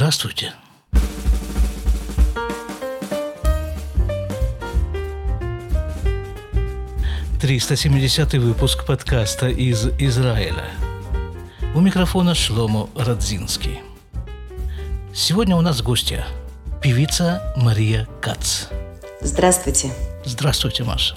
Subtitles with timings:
[0.00, 0.54] Здравствуйте.
[7.38, 10.64] 370 выпуск подкаста из Израиля.
[11.74, 13.80] У микрофона Шломо Радзинский.
[15.12, 16.26] Сегодня у нас гостья–
[16.82, 18.68] певица Мария Кац.
[19.20, 19.92] Здравствуйте.
[20.24, 21.14] Здравствуйте, Маша.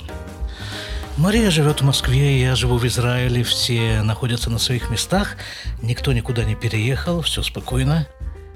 [1.16, 5.38] Мария живет в Москве, я живу в Израиле, все находятся на своих местах,
[5.82, 8.10] никто никуда не переехал, все спокойно.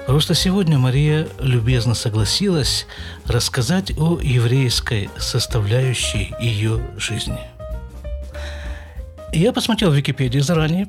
[0.07, 2.87] Просто сегодня Мария любезно согласилась
[3.25, 7.39] рассказать о еврейской составляющей ее жизни–
[9.33, 10.87] я посмотрел в Википедии заранее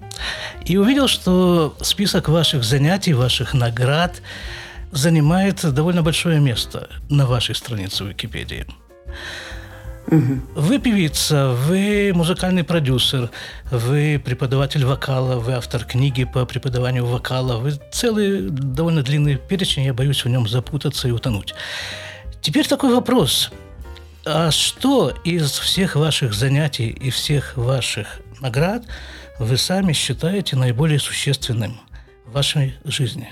[0.65, 4.23] и увидел, что список ваших занятий, ваших наград
[4.93, 8.65] занимает довольно большое место на вашей странице в Википедии.
[10.11, 10.41] Угу.
[10.55, 13.31] Вы певица, вы музыкальный продюсер,
[13.71, 19.93] вы преподаватель вокала, вы автор книги по преподаванию вокала, вы целый довольно длинный перечень, я
[19.93, 21.55] боюсь в нем запутаться и утонуть.
[22.41, 23.51] Теперь такой вопрос.
[24.25, 28.85] А что из всех ваших занятий и всех ваших наград
[29.39, 31.79] вы сами считаете наиболее существенным
[32.25, 33.29] в вашей жизни?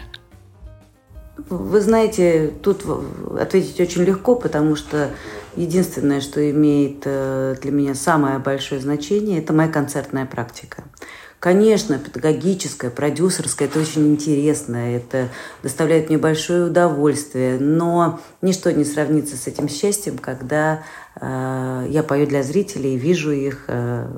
[1.48, 2.82] Вы знаете, тут
[3.38, 5.10] ответить очень легко, потому что
[5.56, 10.84] единственное, что имеет э, для меня самое большое значение, это моя концертная практика.
[11.38, 15.28] Конечно, педагогическая, продюсерская, это очень интересно, это
[15.62, 20.82] доставляет мне большое удовольствие, но ничто не сравнится с этим счастьем, когда
[21.20, 24.08] э, я пою для зрителей, вижу их, э,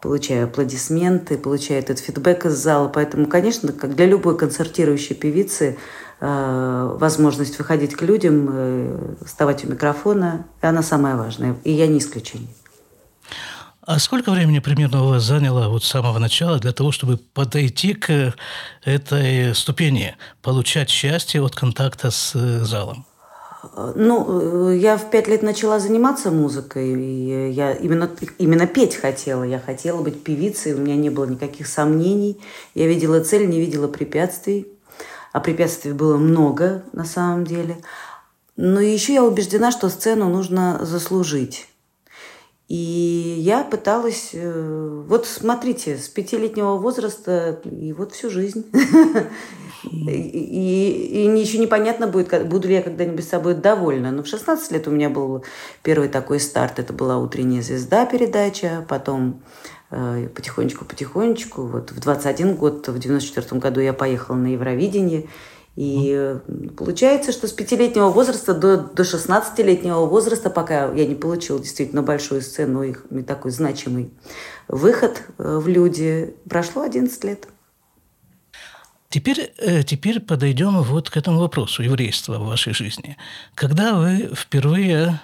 [0.00, 2.88] получаю аплодисменты, получаю этот фидбэк из зала.
[2.88, 5.76] Поэтому, конечно, как для любой концертирующей певицы,
[6.20, 11.56] возможность выходить к людям, э, вставать у микрофона, она самая важная.
[11.64, 12.48] И я не исключение.
[13.82, 17.94] А сколько времени примерно у вас заняло вот с самого начала для того, чтобы подойти
[17.94, 18.34] к
[18.84, 23.06] этой ступени, получать счастье от контакта с э, залом?
[23.96, 29.42] Ну, я в пять лет начала заниматься музыкой, и я именно, именно петь хотела.
[29.42, 32.40] Я хотела быть певицей, у меня не было никаких сомнений.
[32.74, 34.66] Я видела цель, не видела препятствий.
[35.32, 37.76] А препятствий было много на самом деле.
[38.56, 41.68] Но еще я убеждена, что сцену нужно заслужить.
[42.68, 42.74] И
[43.38, 48.70] я пыталась, э, вот смотрите, с пятилетнего возраста и вот всю жизнь.
[49.84, 54.10] И, и еще непонятно будет, буду ли я когда-нибудь с собой довольна.
[54.10, 55.44] Но в 16 лет у меня был
[55.84, 56.80] первый такой старт.
[56.80, 58.84] Это была «Утренняя звезда» передача.
[58.88, 59.40] Потом
[59.90, 61.62] потихонечку-потихонечку.
[61.62, 65.26] Э, вот в 21 год, в 94 году я поехала на Евровидение.
[65.76, 66.34] И
[66.76, 72.42] получается, что с пятилетнего возраста до, до 16-летнего возраста, пока я не получила действительно большую
[72.42, 74.10] сцену и такой значимый
[74.66, 77.48] выход э, в люди, прошло 11 лет.
[79.08, 83.16] Теперь, э, теперь подойдем вот к этому вопросу еврейства в вашей жизни.
[83.54, 85.20] Когда вы впервые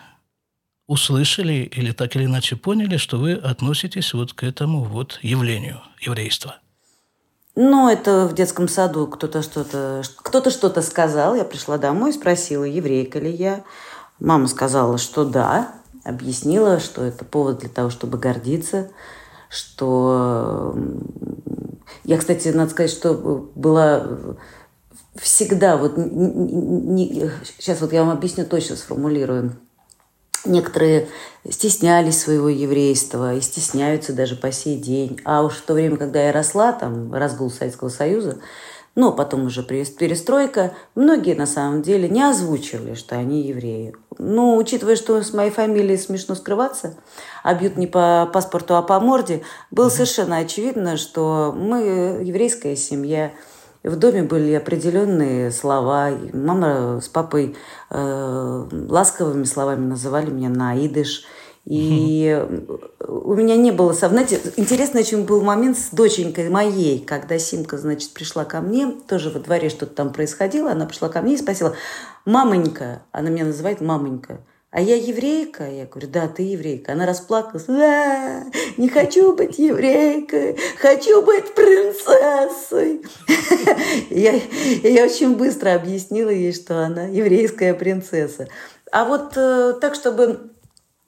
[0.86, 6.56] услышали или так или иначе поняли, что вы относитесь вот к этому вот явлению еврейства?
[7.56, 11.36] Ну, это в детском саду кто-то что-то кто-то что-то сказал.
[11.36, 13.62] Я пришла домой и спросила, еврейка ли я.
[14.18, 15.72] Мама сказала, что да.
[16.04, 18.90] Объяснила, что это повод для того, чтобы гордиться,
[19.48, 20.76] что
[22.04, 23.14] я, кстати, надо сказать, что
[23.54, 24.06] была
[25.16, 29.56] всегда вот не, сейчас вот я вам объясню точно сформулирую.
[30.44, 31.08] Некоторые
[31.48, 35.20] стеснялись своего еврейства и стесняются даже по сей день.
[35.24, 38.38] А уж в то время, когда я росла, там, разгул Советского Союза,
[38.94, 43.94] но потом уже перестройка, многие на самом деле не озвучивали, что они евреи.
[44.18, 46.96] Ну, учитывая, что с моей фамилией смешно скрываться,
[47.42, 53.32] а бьют не по паспорту, а по морде, было совершенно очевидно, что мы еврейская семья.
[53.84, 56.10] В доме были определенные слова.
[56.32, 57.54] Мама с папой
[57.90, 61.24] э, ласковыми словами называли меня на идыш–
[61.64, 62.46] и
[63.00, 63.94] у меня не было...
[63.94, 69.30] Знаете, интересно очень был момент с доченькой моей, когда Симка, значит, пришла ко мне, тоже
[69.30, 71.74] во дворе что-то там происходило, она пришла ко мне и спросила,
[72.26, 74.40] «Мамонька», она меня называет «мамонька»,
[74.74, 75.70] а я еврейка?
[75.70, 76.94] Я говорю, да, ты еврейка.
[76.94, 77.68] Она расплакалась.
[77.68, 78.42] А,
[78.76, 83.06] не хочу быть еврейкой, хочу быть принцессой.
[84.10, 84.32] Я,
[84.82, 88.48] я очень быстро объяснила ей, что она еврейская принцесса.
[88.90, 90.50] А вот э, так, чтобы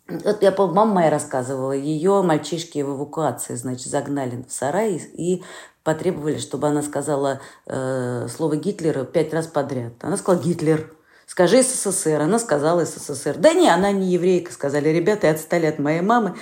[0.07, 5.43] вот я помню, мама моя рассказывала, ее мальчишки в эвакуации, значит, загнали в сарай и
[5.83, 9.95] потребовали, чтобы она сказала э, слово Гитлера пять раз подряд.
[10.03, 10.96] Она сказала Гитлер.
[11.27, 12.21] Скажи СССР.
[12.21, 13.37] Она сказала СССР.
[13.37, 16.37] Да не, она не еврейка, сказали ребята, и отстали от моей мамы,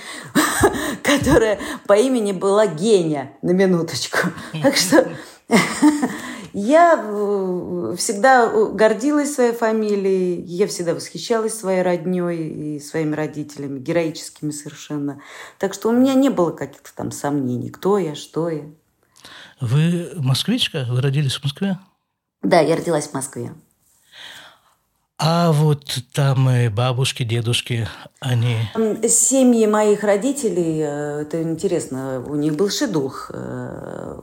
[1.03, 4.29] которая по имени была Геня, на минуточку.
[4.61, 5.07] Так что
[6.57, 14.51] Я э, всегда гордилась своей фамилией, я всегда восхищалась своей родней и своими родителями, героическими
[14.51, 15.21] совершенно.
[15.59, 18.63] Так что у меня не было каких-то там сомнений, кто я, что я.
[19.59, 20.85] Вы москвичка?
[20.89, 21.77] Вы родились в Москве?
[22.41, 23.53] Да, я родилась в Москве.
[25.17, 27.87] А вот там бабушки, дедушки,
[28.19, 28.57] они...
[29.07, 33.31] Семьи моих родителей, э, это интересно, у них был шедух.
[33.33, 34.19] Э,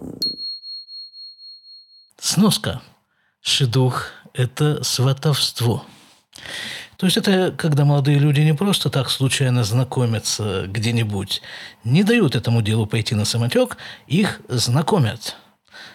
[2.21, 2.83] Сноска.
[3.41, 5.85] Шедух– это сватовство.
[6.99, 11.41] То есть это когда молодые люди не просто так случайно знакомятся где-нибудь,
[11.85, 15.37] не дают этому делу пойти на самотек, их знакомят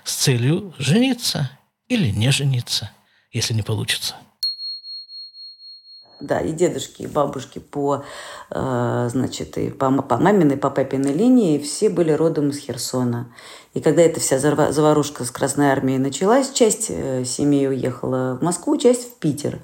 [0.03, 1.51] с целью жениться
[1.87, 2.91] или не жениться,
[3.31, 4.15] если не получится
[6.19, 8.03] да, и дедушки, и бабушки по,
[8.49, 13.31] э, значит, и по, по маминой, по папиной линии все были родом из Херсона.
[13.73, 18.77] И когда эта вся заварушка с Красной Армией началась, часть э, семьи уехала в Москву,
[18.77, 19.59] часть в Питер.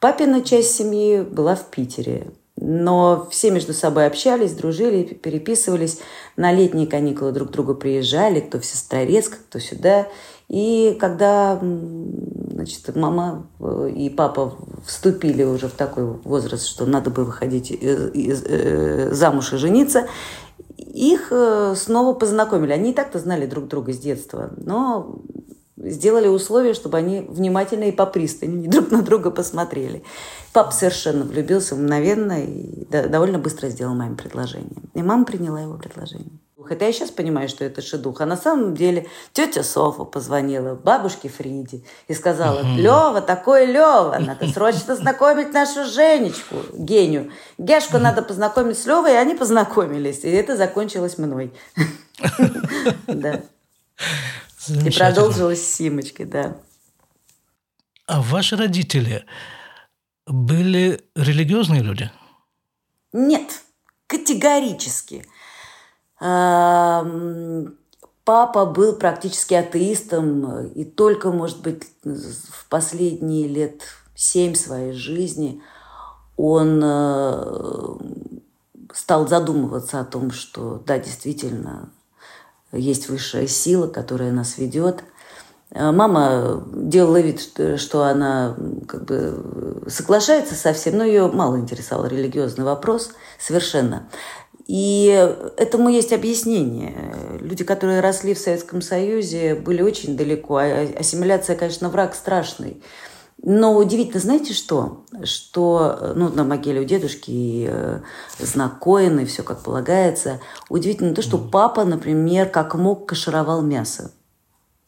[0.00, 2.32] Папина часть семьи была в Питере.
[2.56, 6.00] Но все между собой общались, дружили, переписывались.
[6.36, 10.08] На летние каникулы друг к другу приезжали, кто в Сестрорецк, кто сюда.
[10.52, 11.58] И когда
[12.52, 14.54] значит, мама э, и папа
[14.84, 20.08] вступили уже в такой возраст, что надо бы выходить э, замуж и жениться,
[20.76, 22.72] их э, снова познакомили.
[22.72, 25.22] Они и так-то знали друг друга с детства, но
[25.78, 30.04] сделали условия, чтобы они внимательно и по пристани друг на друга посмотрели.
[30.52, 34.82] Папа совершенно влюбился мгновенно и довольно быстро сделал маме предложение.
[34.92, 36.41] И мама приняла его предложение.
[36.72, 38.22] Хотя я сейчас понимаю, что это шедух.
[38.22, 44.48] А на самом деле тетя Софа позвонила бабушке Фриде и сказала, Лева, такой Лева, надо
[44.48, 47.30] срочно знакомить нашу Женечку, Геню.
[47.58, 50.24] Гешку надо познакомить с Левой, и они познакомились.
[50.24, 51.52] И это закончилось мной.
[53.06, 53.42] Да.
[54.66, 56.56] И продолжилось с Симочкой, да.
[58.06, 59.26] А ваши родители
[60.26, 62.10] были религиозные люди?
[63.12, 63.60] Нет,
[64.06, 65.26] категорически.
[68.24, 73.82] Папа был практически атеистом, и только, может быть, в последние лет
[74.14, 75.60] семь своей жизни
[76.36, 77.96] он э,
[78.94, 81.90] стал задумываться о том, что да, действительно,
[82.70, 85.02] есть высшая сила, которая нас ведет.
[85.70, 87.40] Э, мама делала вид,
[87.76, 94.08] что она как бы соглашается со всем, но ее мало интересовал религиозный вопрос совершенно.
[94.66, 95.08] И
[95.56, 96.94] этому есть объяснение.
[97.40, 100.56] Люди, которые росли в Советском Союзе, были очень далеко.
[100.58, 102.82] А ассимиляция, конечно, враг страшный.
[103.44, 105.04] Но удивительно, знаете что?
[105.24, 108.00] Что ну, на могиле у дедушки э,
[108.38, 110.40] знак и все как полагается.
[110.68, 114.12] Удивительно то, что папа, например, как мог кашировал мясо.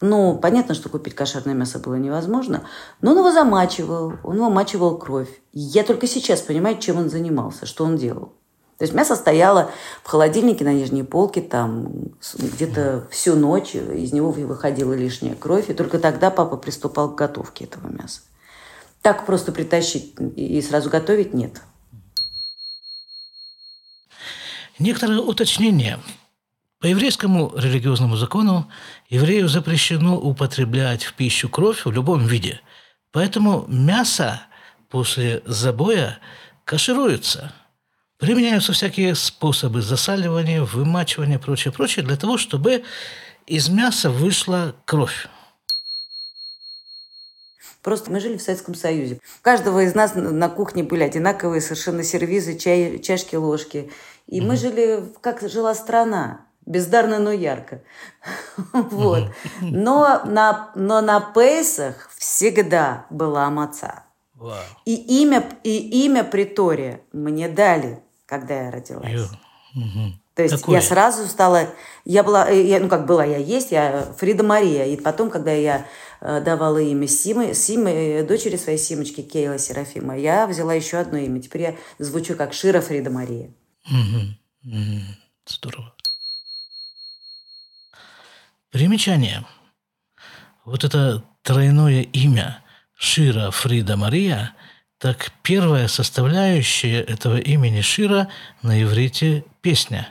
[0.00, 2.64] Ну, понятно, что купить кошерное мясо было невозможно,
[3.00, 5.40] но он его замачивал, он вымачивал кровь.
[5.52, 8.34] Я только сейчас понимаю, чем он занимался, что он делал.
[8.78, 9.70] То есть мясо стояло
[10.02, 11.92] в холодильнике на нижней полке там
[12.36, 17.66] где-то всю ночь, из него выходила лишняя кровь, и только тогда папа приступал к готовке
[17.66, 18.22] этого мяса.
[19.00, 21.62] Так просто притащить и сразу готовить нет.
[24.80, 26.00] Некоторые уточнения.
[26.80, 28.68] По еврейскому религиозному закону
[29.08, 32.60] еврею запрещено употреблять в пищу кровь в любом виде.
[33.12, 34.42] Поэтому мясо
[34.90, 36.18] после забоя
[36.64, 37.52] кашируется–
[38.18, 42.84] Применяются всякие способы засаливания, вымачивания, прочее, прочее, для того, чтобы
[43.46, 45.28] из мяса вышла кровь.
[47.82, 49.20] Просто мы жили в Советском Союзе.
[49.40, 53.90] У каждого из нас на кухне были одинаковые совершенно сервизы, чай, чашки, ложки.
[54.26, 56.46] И mm мы жили, как жила страна.
[56.64, 57.82] Бездарно, но ярко.
[58.72, 59.24] вот.
[59.60, 64.04] Но на, но на Пейсах всегда была маца.
[64.38, 64.54] Wow.
[64.86, 68.03] И имя, и имя Притория мне дали
[68.38, 69.30] когда я родилась.
[69.74, 70.12] Угу.
[70.34, 70.76] То есть Какое?
[70.76, 71.68] я сразу стала,
[72.04, 74.86] я была, э, я, ну как была я есть, я Фрида Мария.
[74.86, 75.86] И потом, когда я
[76.20, 81.18] э, давала имя Симы, Симы, э, дочери своей Симочки Кейла Серафима, я взяла еще одно
[81.18, 81.40] имя.
[81.40, 83.50] Теперь я звучу как Шира Фрида Мария.
[83.86, 84.72] Угу.
[84.72, 85.00] Угу.
[85.46, 85.94] Здорово.
[88.70, 89.44] Примечание.
[90.64, 92.62] Вот это тройное имя
[92.96, 94.54] Шира Фрида Мария–
[95.04, 98.30] так первая составляющая этого имени Шира
[98.62, 100.08] на иврите– песня.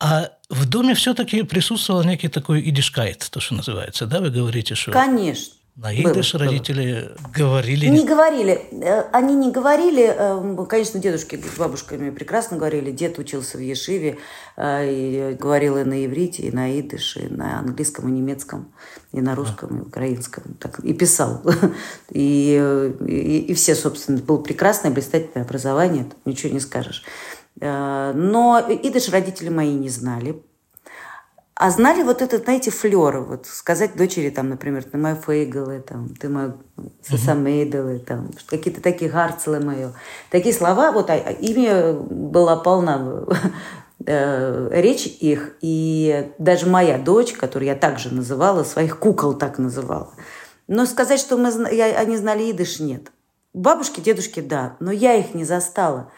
[0.00, 4.90] А в доме все-таки присутствовал некий такой идишкайт, то, что называется, да, вы говорите, что...
[4.90, 5.54] Конечно.
[5.76, 7.32] На идыш было, родители было.
[7.32, 7.86] говорили?
[7.86, 8.60] Не говорили.
[8.72, 10.12] Э, они не говорили.
[10.14, 12.90] Э, конечно, дедушки с бабушками прекрасно говорили.
[12.90, 14.18] Дед учился в Ешиве
[14.56, 18.72] э, и говорил и на иврите, и на идыше, и на английском, и немецком,
[19.12, 20.54] и на русском, и украинском.
[20.58, 21.42] Так, и писал.
[22.10, 26.06] И, и, и все, собственно, было прекрасное, блистательное образование.
[26.24, 27.04] Ничего не скажешь.
[27.60, 30.42] Но идыш родители мои не знали,
[31.60, 36.08] а знали вот этот, знаете, флер, вот сказать дочери, там, например, ты моя фейгалы, там,
[36.08, 36.54] ты моя
[37.06, 39.92] сосамейдалы, там, какие-то такие гарцелы мое.
[40.30, 43.26] Такие слова, вот а, а ими была полна
[44.06, 50.14] э, речь их, и даже моя дочь, которую я также называла, своих кукол так называла.
[50.66, 53.12] Но сказать, что мы, я, они знали идыш, нет.
[53.52, 56.10] Бабушки, дедушки, да, но я их не застала.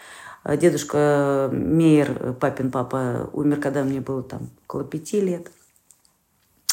[0.43, 5.51] А дедушка Мейер, папин папа, умер, когда мне было там около пяти лет.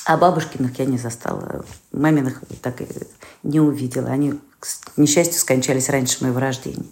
[0.06, 1.64] А бабушкиных я не застала.
[1.92, 2.88] Маминых так и
[3.44, 4.10] не увидела.
[4.10, 6.88] Они, к несчастью, скончались раньше моего рождения.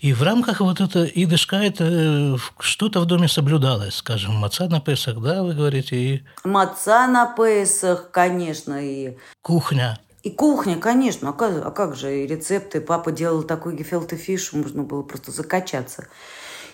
[0.00, 4.80] И в рамках вот этого идышка это э, что-то в доме соблюдалось, скажем, маца на
[4.80, 5.96] Песах, да, вы говорите?
[5.96, 6.24] И...
[6.42, 9.16] Маца на Песах, конечно, и...
[9.42, 10.00] Кухня.
[10.22, 11.30] И кухня, конечно.
[11.30, 12.80] А как, а как же и рецепты?
[12.80, 16.06] Папа делал такой гефелте фиш, можно было просто закачаться.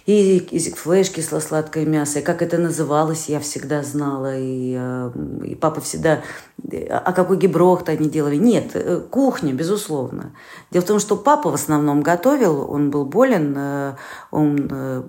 [0.04, 2.20] И, и флеш, кисло-сладкое мясо.
[2.20, 4.38] И как это называлось, я всегда знала.
[4.38, 5.10] И, э,
[5.44, 6.22] и папа всегда...
[6.88, 8.36] А какой гиброхт они делали?
[8.36, 10.34] Нет, э, кухня, безусловно.
[10.70, 12.70] Дело в том, что папа в основном готовил.
[12.70, 13.54] Он был болен.
[13.54, 13.96] Э,
[14.30, 14.56] он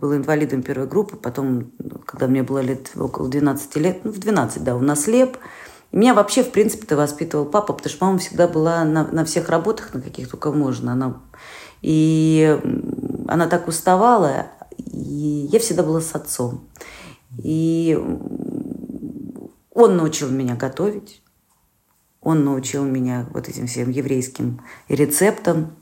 [0.01, 1.15] был инвалидом первой группы.
[1.15, 1.71] Потом,
[2.05, 5.37] когда мне было лет около 12 лет, ну, в 12, да, он ослеп.
[5.37, 5.41] И
[5.91, 9.93] меня вообще, в принципе-то, воспитывал папа, потому что мама всегда была на, на всех работах,
[9.93, 10.93] на каких только можно.
[10.93, 11.21] Она,
[11.81, 12.59] и
[13.27, 16.67] она так уставала, и я всегда была с отцом.
[17.43, 17.97] И
[19.73, 21.23] он научил меня готовить,
[22.21, 25.75] он научил меня вот этим всем еврейским рецептам.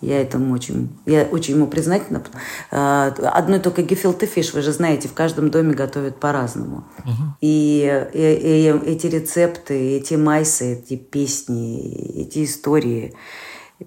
[0.00, 2.22] Я этому очень, я очень ему признательна.
[2.70, 6.84] А, одной только гефилте фиш, вы же знаете, в каждом доме готовят по-разному.
[6.98, 7.36] Угу.
[7.40, 13.14] И, и, и эти рецепты, эти майсы, эти песни, эти истории,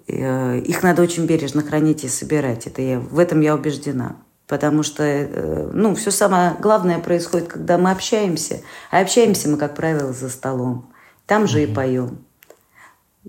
[0.08, 2.66] э, их надо очень бережно хранить и собирать.
[2.66, 4.16] Это я, в этом я убеждена.
[4.48, 8.62] Потому что э, ну, все самое главное происходит, когда мы общаемся.
[8.90, 10.92] А общаемся мы, как правило, за столом.
[11.28, 11.72] Там же угу.
[11.72, 12.26] и поем.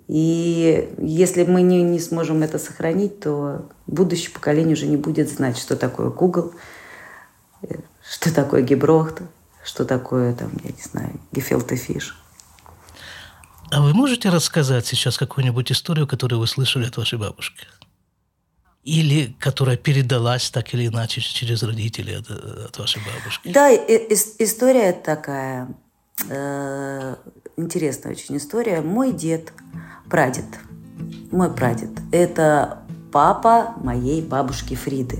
[0.09, 5.59] И если мы не, не сможем это сохранить, то будущее поколение уже не будет знать,
[5.59, 6.53] что такое Google,
[8.03, 9.23] что такое Геброхт,
[9.65, 12.17] что такое, там, я не знаю, Гефелте Фиш.
[13.71, 17.67] А вы можете рассказать сейчас какую-нибудь историю, которую вы слышали от вашей бабушки?
[18.83, 23.53] Или которая передалась так или иначе через родителей от, от вашей бабушки?
[23.53, 25.69] Да, и, и, история такая.
[26.29, 27.17] Э,
[27.57, 28.81] интересная очень история.
[28.81, 29.53] Мой дед,
[30.09, 30.45] прадед,
[31.31, 35.19] мой прадед, это папа моей бабушки Фриды.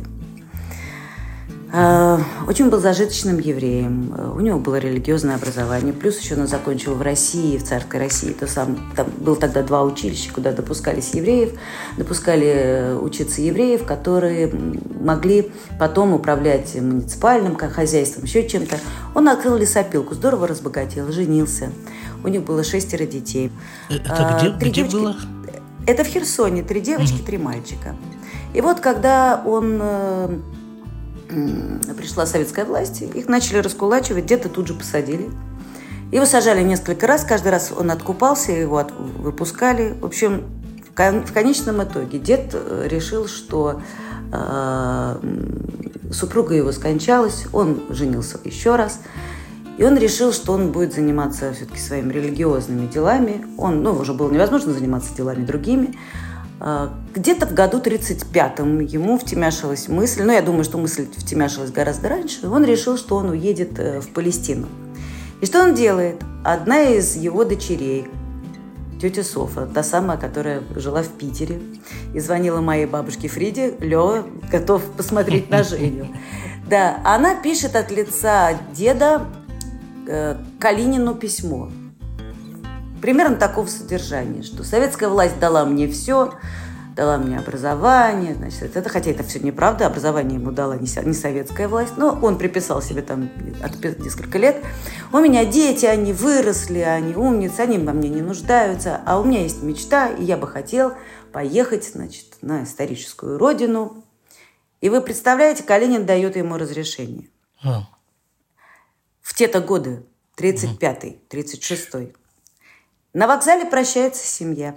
[1.73, 4.13] Э, очень был зажиточным евреем.
[4.17, 5.93] Э, у него было религиозное образование.
[5.93, 8.33] Плюс еще он закончил в России, в царской России.
[8.33, 11.53] То сам, там был тогда два училища, куда допускались евреев.
[11.97, 14.53] Допускали э, учиться евреев, которые
[15.01, 18.77] могли потом управлять муниципальным хозяйством, еще чем-то.
[19.15, 21.71] Он открыл лесопилку, здорово разбогател, женился.
[22.25, 23.53] У них было шестеро детей.
[23.89, 24.97] Это где, Три где девочки...
[24.97, 25.17] было?
[25.87, 26.63] Это в Херсоне.
[26.63, 27.27] Три девочки, mm-hmm.
[27.27, 27.97] три мальчика.
[28.55, 29.81] И вот когда он
[31.97, 35.29] пришла советская власть, их начали раскулачивать, где-то тут же посадили.
[36.13, 39.95] Его сажали несколько раз, каждый раз он откупался, его от, выпускали.
[40.01, 40.45] В общем,
[40.97, 43.81] в конечном итоге дед э, решил, что
[44.33, 45.17] э,
[46.13, 49.01] супруга его скончалась, он женился еще раз,
[49.79, 53.47] и он решил, что он будет заниматься все-таки своими религиозными делами.
[53.57, 55.97] Он, ну, уже было невозможно заниматься делами другими.
[56.63, 62.11] А, где-то в году 35-м ему втемяшилась мысль, ну, я думаю, что мысль втемяшилась гораздо
[62.11, 64.69] раньше, он решил, что он уедет э, в Палестину.
[65.41, 66.23] И что он делает?
[66.45, 68.09] Одна из его дочерей,
[69.01, 71.63] тетя Софа, та самая, которая жила в Питере,
[72.15, 76.09] и звонила моей бабушке Фриде, Лё, готов посмотреть на Женю.
[76.69, 79.25] Да, она пишет от лица деда
[80.07, 81.71] э, Калинину письмо–
[83.01, 86.35] примерно такого содержания, что советская власть дала мне все,
[86.97, 91.69] дала мне образование, значит, это, хотя это все неправда, образование ему дала не, не советская
[91.69, 93.31] власть, но он приписал себе там
[93.63, 94.63] от несколько лет.
[95.13, 99.43] У меня дети, они выросли, они умницы, они во мне не нуждаются, а у меня
[99.43, 100.95] есть мечта, и я бы хотел
[101.33, 104.05] поехать, значит, на историческую родину.
[104.81, 107.29] И вы представляете, Калинин дает ему разрешение.
[107.63, 107.89] А.
[109.21, 110.05] В те-то годы,
[110.37, 112.15] 35-й, 36-й.
[113.13, 114.77] На вокзале прощается семья.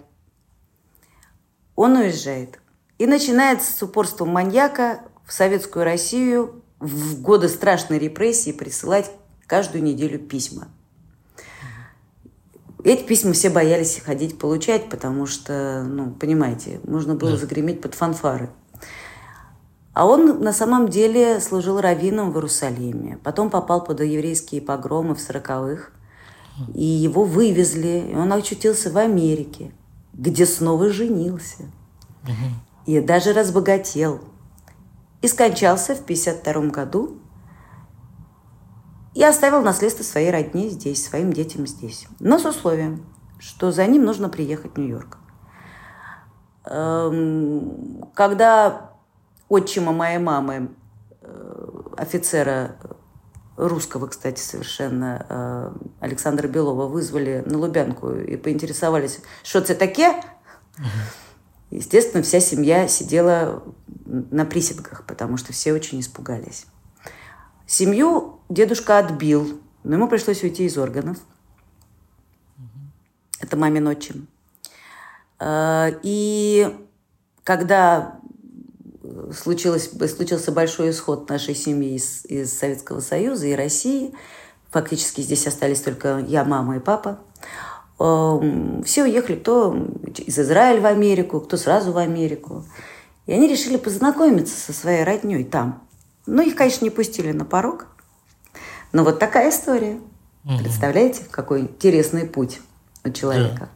[1.75, 2.59] Он уезжает.
[2.97, 9.11] И начинается с упорством маньяка в советскую Россию в годы страшной репрессии присылать
[9.45, 10.67] каждую неделю письма.
[12.83, 18.49] Эти письма все боялись ходить получать, потому что, ну, понимаете, нужно было загреметь под фанфары.
[19.93, 23.19] А он на самом деле служил раввином в Иерусалиме.
[23.23, 25.93] Потом попал под еврейские погромы в сороковых.
[26.73, 29.71] И его вывезли, и он очутился в Америке,
[30.13, 31.65] где снова женился.
[32.85, 34.21] И даже разбогател.
[35.21, 37.19] И скончался в 52 году.
[39.13, 42.07] И оставил наследство своей родне здесь, своим детям здесь.
[42.19, 43.05] Но с условием,
[43.39, 45.17] что за ним нужно приехать в Нью-Йорк.
[46.65, 48.91] Эм, когда
[49.49, 50.71] отчима моей мамы,
[51.21, 52.77] э, офицера
[53.55, 60.21] русского, кстати, совершенно, э, Александра Белова, вызвали на Лубянку и поинтересовались, что это такие?
[61.69, 63.63] Естественно, вся семья сидела
[64.05, 66.65] на присядках, потому что все очень испугались.
[67.65, 71.17] Семью дедушка отбил, но ему пришлось уйти из органов.
[73.39, 74.27] Это мамин отчим.
[75.39, 76.75] Э, и
[77.43, 78.19] когда
[79.33, 84.13] случилось, случился большой исход нашей семьи из, из Советского Союза и России.
[84.71, 87.19] Фактически здесь остались только я, мама и папа.
[87.99, 89.75] Эм, все уехали, кто
[90.17, 92.65] из Израиля в Америку, кто сразу в Америку.
[93.25, 95.83] И они решили познакомиться со своей родней там.
[96.25, 97.87] Ну, их, конечно, не пустили на порог.
[98.91, 99.99] Но вот такая история.
[100.45, 100.57] Угу.
[100.59, 102.59] Представляете, какой интересный путь
[103.03, 103.59] у человека.
[103.59, 103.69] Да.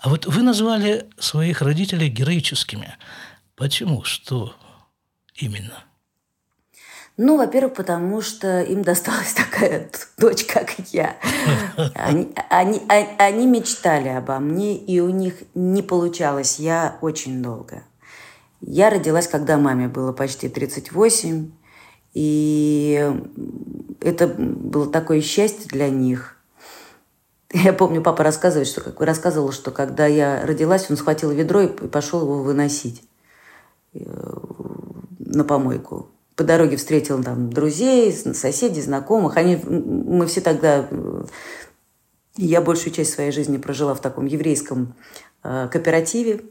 [0.00, 2.96] А вот вы назвали своих родителей героическими.
[3.62, 4.02] Почему?
[4.02, 4.54] Что
[5.36, 5.84] именно?
[7.16, 9.88] Ну, во-первых, потому что им досталась такая
[10.18, 11.16] дочь, как я.
[11.94, 12.82] Они, они,
[13.18, 16.58] они мечтали обо мне, и у них не получалось.
[16.58, 17.84] Я очень долго.
[18.60, 21.52] Я родилась, когда маме было почти 38,
[22.14, 23.14] и
[24.00, 26.36] это было такое счастье для них.
[27.52, 32.22] Я помню, папа рассказывает, что рассказывал, что когда я родилась, он схватил ведро и пошел
[32.22, 33.04] его выносить.
[33.94, 34.00] Э,
[35.18, 36.10] на помойку.
[36.34, 39.36] По дороге встретил там друзей, соседей, знакомых.
[39.36, 40.88] Они, мы все тогда...
[40.90, 41.24] Э,
[42.36, 44.94] я большую часть своей жизни прожила в таком еврейском
[45.42, 46.42] э, кооперативе,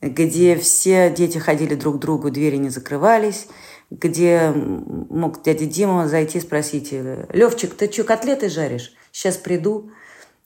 [0.00, 3.48] где все дети ходили друг к другу, двери не закрывались,
[3.90, 8.94] где мог дядя Дима зайти и спросить, Левчик, ты что, котлеты жаришь?
[9.10, 9.90] Сейчас приду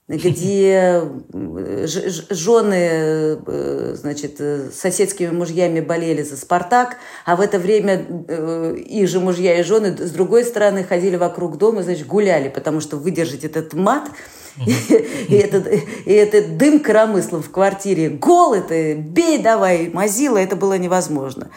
[0.09, 8.07] где э, жены, э, значит, э, соседскими мужьями болели за «Спартак», а в это время
[8.75, 12.97] их же мужья и жены с другой стороны ходили вокруг дома, значит, гуляли, потому что
[12.97, 14.09] выдержать этот мат
[14.65, 14.71] и,
[15.29, 20.75] и, этот, и этот дым коромыслом в квартире, гол это, бей давай, мазила, это было
[20.79, 21.51] невозможно.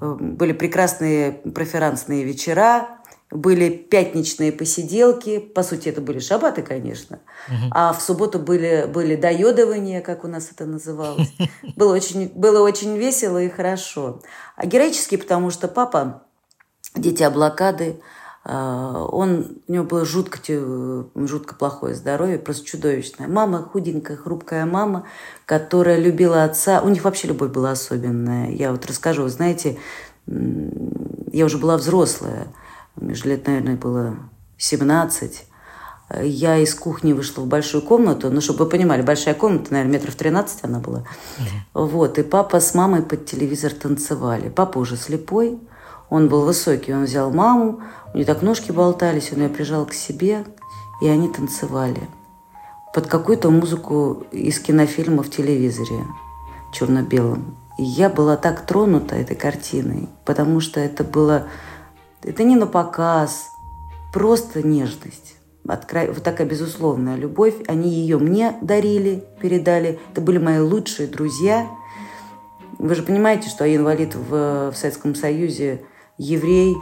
[0.00, 2.97] Были прекрасные проферансные вечера,
[3.30, 7.70] были пятничные посиделки, по сути, это были шабаты, конечно, угу.
[7.72, 11.32] а в субботу были, были доедования, как у нас это называлось.
[11.76, 14.20] Было очень, было очень весело и хорошо.
[14.56, 16.22] А героически, потому что папа,
[16.94, 18.00] дитя блокады,
[18.44, 20.38] а, он, у него было жутко,
[21.14, 23.28] жутко плохое здоровье, просто чудовищное.
[23.28, 25.06] Мама худенькая, хрупкая мама,
[25.44, 26.80] которая любила отца.
[26.80, 28.50] У них вообще любовь была особенная.
[28.50, 29.78] Я вот расскажу, вы знаете,
[30.26, 32.48] я уже была взрослая,
[33.00, 34.16] мне же лет, наверное, было
[34.58, 35.44] 17.
[36.22, 40.14] Я из кухни вышла в большую комнату, ну, чтобы вы понимали, большая комната, наверное, метров
[40.14, 41.04] 13 она была.
[41.74, 41.86] Угу.
[41.86, 44.48] Вот, и папа с мамой под телевизор танцевали.
[44.48, 45.58] Папа уже слепой,
[46.08, 47.80] он был высокий, он взял маму,
[48.12, 50.44] у нее так ножки болтались, он ее прижал к себе,
[51.02, 52.08] и они танцевали.
[52.94, 56.06] Под какую-то музыку из кинофильма в телевизоре,
[56.72, 57.56] черно-белом.
[57.78, 61.46] И я была так тронута этой картиной, потому что это было
[62.22, 63.46] это не на показ,
[64.12, 65.36] просто нежность.
[65.66, 66.06] Откро...
[66.06, 67.54] Вот такая безусловная любовь.
[67.66, 69.98] Они ее мне дарили, передали.
[70.12, 71.68] Это были мои лучшие друзья.
[72.78, 75.82] Вы же понимаете, что инвалид в, в Советском Союзе,
[76.16, 76.76] еврей,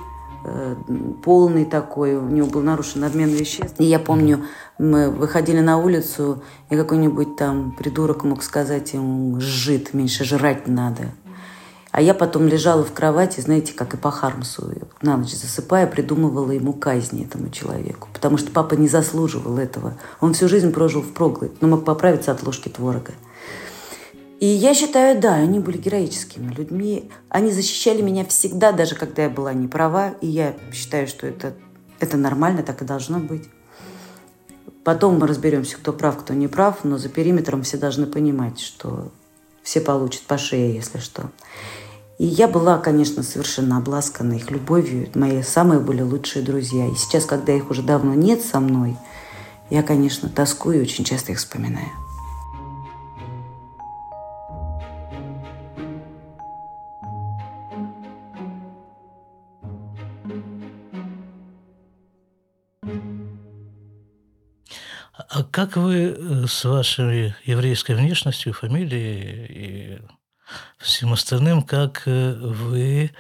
[0.45, 0.77] э,
[1.25, 3.75] полный такой, у него был нарушен обмен веществ.
[3.81, 4.45] И я помню,
[4.79, 11.05] мы выходили на улицу, и какой-нибудь там придурок мог сказать ему «жид, меньше жрать надо».
[11.97, 16.51] А я потом лежала в кровати, знаете, как и по Хармсу, на ночь засыпая, придумывала
[16.51, 18.11] ему казни этому человеку.
[18.13, 19.95] Потому что папа не заслуживал этого.
[20.21, 23.13] Он всю жизнь прожил в проглой, но мог поправиться от ложки творога.
[24.41, 27.11] И я считаю, да, они были героическими людьми.
[27.31, 30.17] Они защищали меня всегда, даже когда я была не права.
[30.21, 31.55] И я считаю, что это,
[31.99, 33.49] это нормально, так и должно быть.
[34.85, 39.13] Потом мы разберемся, кто прав, кто не прав, но за периметром все должны понимать, что
[39.63, 41.31] все получат по шее, если что.
[42.19, 45.11] И я была, конечно, совершенно обласкана их любовью.
[45.15, 46.87] Мои самые были лучшие друзья.
[46.87, 48.97] И сейчас, когда их уже давно нет со мной,
[49.69, 51.91] я, конечно, тоскую и очень часто их вспоминаю.
[65.29, 69.99] А как вы э, с вашей еврейской внешностью, фамилией и
[70.79, 73.11] всем остальным, как э, вы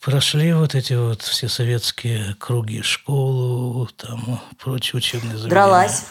[0.00, 5.50] прошли вот эти вот все советские круги, школу, там, прочие учебные заведения?
[5.50, 6.04] Дралась.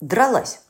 [0.00, 0.60] Дралась.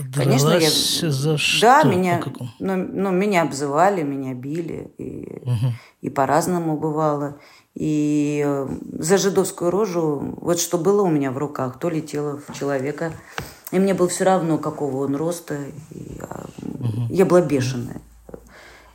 [0.00, 1.10] Дралась Конечно, я...
[1.10, 1.60] за что?
[1.60, 2.22] Да, меня,
[2.60, 5.72] ну, ну, меня обзывали, меня били, и, угу.
[6.00, 7.38] и по-разному бывало.
[7.74, 12.54] И э, за жидовскую рожу, вот что было у меня в руках, то летело в
[12.58, 13.12] человека.
[13.76, 15.58] И мне было все равно, какого он роста.
[15.90, 17.06] Я, угу.
[17.10, 18.00] я была бешеная.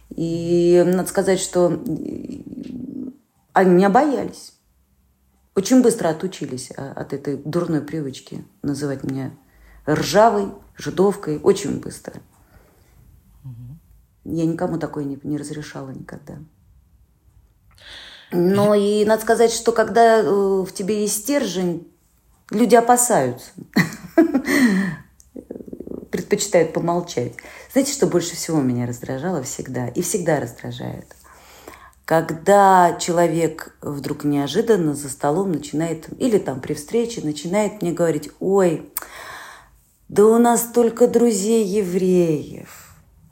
[0.10, 1.68] И надо сказать, что
[3.54, 4.54] они меня боялись.
[5.54, 9.34] Очень быстро отучились а, от этой дурной привычки называть меня
[9.88, 11.38] ржавой, жидовкой.
[11.38, 12.16] Очень быстро.
[13.44, 14.34] Угу.
[14.34, 16.40] Я никому такое не, не разрешала никогда.
[18.32, 21.88] Но и надо сказать, что когда э, в тебе есть стержень,
[22.50, 23.52] люди опасаются.
[26.12, 27.34] Предпочитают помолчать.
[27.72, 31.16] Знаете, что больше всего меня раздражало всегда и всегда раздражает?
[32.06, 38.92] Когда человек вдруг неожиданно за столом начинает, или там при встрече начинает мне говорить, ой,
[40.10, 42.82] да у нас только друзей евреев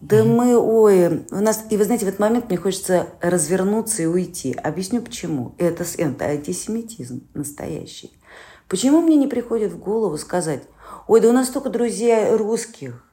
[0.02, 1.66] да мы, ой, у нас...
[1.70, 4.54] И вы знаете, в этот момент мне хочется развернуться и уйти.
[4.54, 5.56] Объясню почему.
[5.58, 8.12] Это, это антисемитизм настоящий.
[8.70, 10.64] Почему мне не приходит в голову сказать,
[11.10, 13.04] ой, да у нас только друзей русских,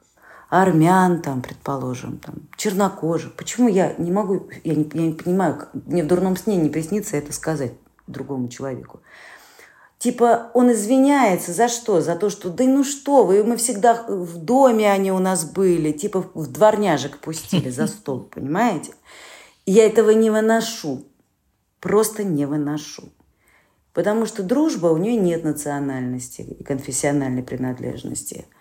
[0.49, 3.33] армян там, предположим, там, чернокожих.
[3.33, 7.17] Почему я не могу, я не, я не понимаю, мне в дурном сне не приснится
[7.17, 7.73] это сказать
[8.05, 9.01] другому человеку.
[9.97, 12.01] Типа он извиняется за что?
[12.01, 15.91] За то, что да ну что вы, мы всегда в доме они у нас были,
[15.91, 18.93] типа в дворняжек пустили за стол, понимаете?
[19.65, 21.03] я этого не выношу,
[21.79, 23.09] просто не выношу.
[23.97, 28.45] Потому что дружба, у нее нет национальности и конфессиональной принадлежности–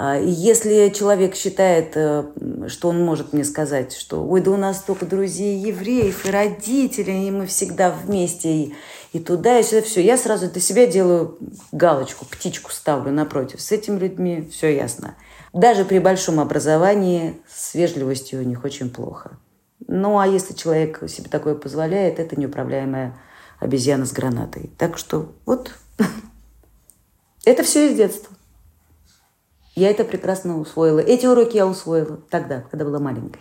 [0.00, 2.22] а, и если человек считает, э,
[2.68, 7.26] что он может мне сказать, что ой, да у нас только друзей евреев и родителей,
[7.26, 8.74] и мы всегда вместе, и,
[9.12, 11.36] и туда, и сюда, все, я сразу для себя делаю
[11.72, 13.60] галочку, птичку ставлю напротив.
[13.60, 15.16] С этими людьми все ясно.
[15.52, 19.32] Даже при большом образовании с вежливостью у них очень плохо.
[19.88, 23.16] Ну, а если человек себе такое позволяет, это неуправляемая
[23.60, 24.70] обезьяна с гранатой.
[24.78, 25.72] Так что вот
[27.44, 28.34] это все из детства.
[29.74, 30.98] Я это прекрасно усвоила.
[30.98, 33.40] Эти уроки я усвоила тогда, когда была маленькой.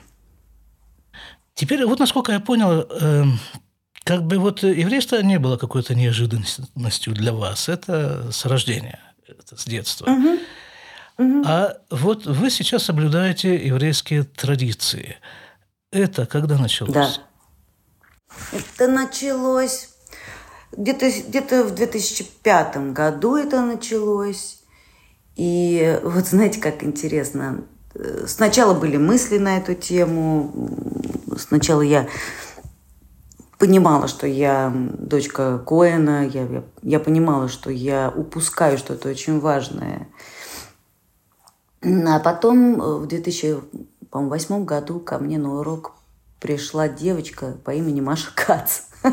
[1.55, 3.23] Теперь вот насколько я понял, э,
[4.03, 7.67] как бы вот еврейство не было какой-то неожиданностью для вас.
[7.67, 10.11] Это с рождения, это с детства.
[10.11, 10.39] Угу.
[11.17, 11.43] Угу.
[11.47, 15.17] А вот вы сейчас соблюдаете еврейские традиции.
[15.91, 16.93] Это когда началось?
[16.93, 17.09] Да.
[18.51, 19.89] Это началось
[20.75, 24.59] где-то где в 2005 году это началось.
[25.35, 27.63] И вот знаете, как интересно.
[28.25, 30.51] Сначала были мысли на эту тему.
[31.37, 32.07] Сначала я
[33.57, 40.07] понимала, что я дочка Коэна, я, я, я понимала, что я упускаю что-то очень важное.
[41.81, 45.93] А потом в 2008 году ко мне на урок
[46.39, 48.81] пришла девочка по имени Маша Кац.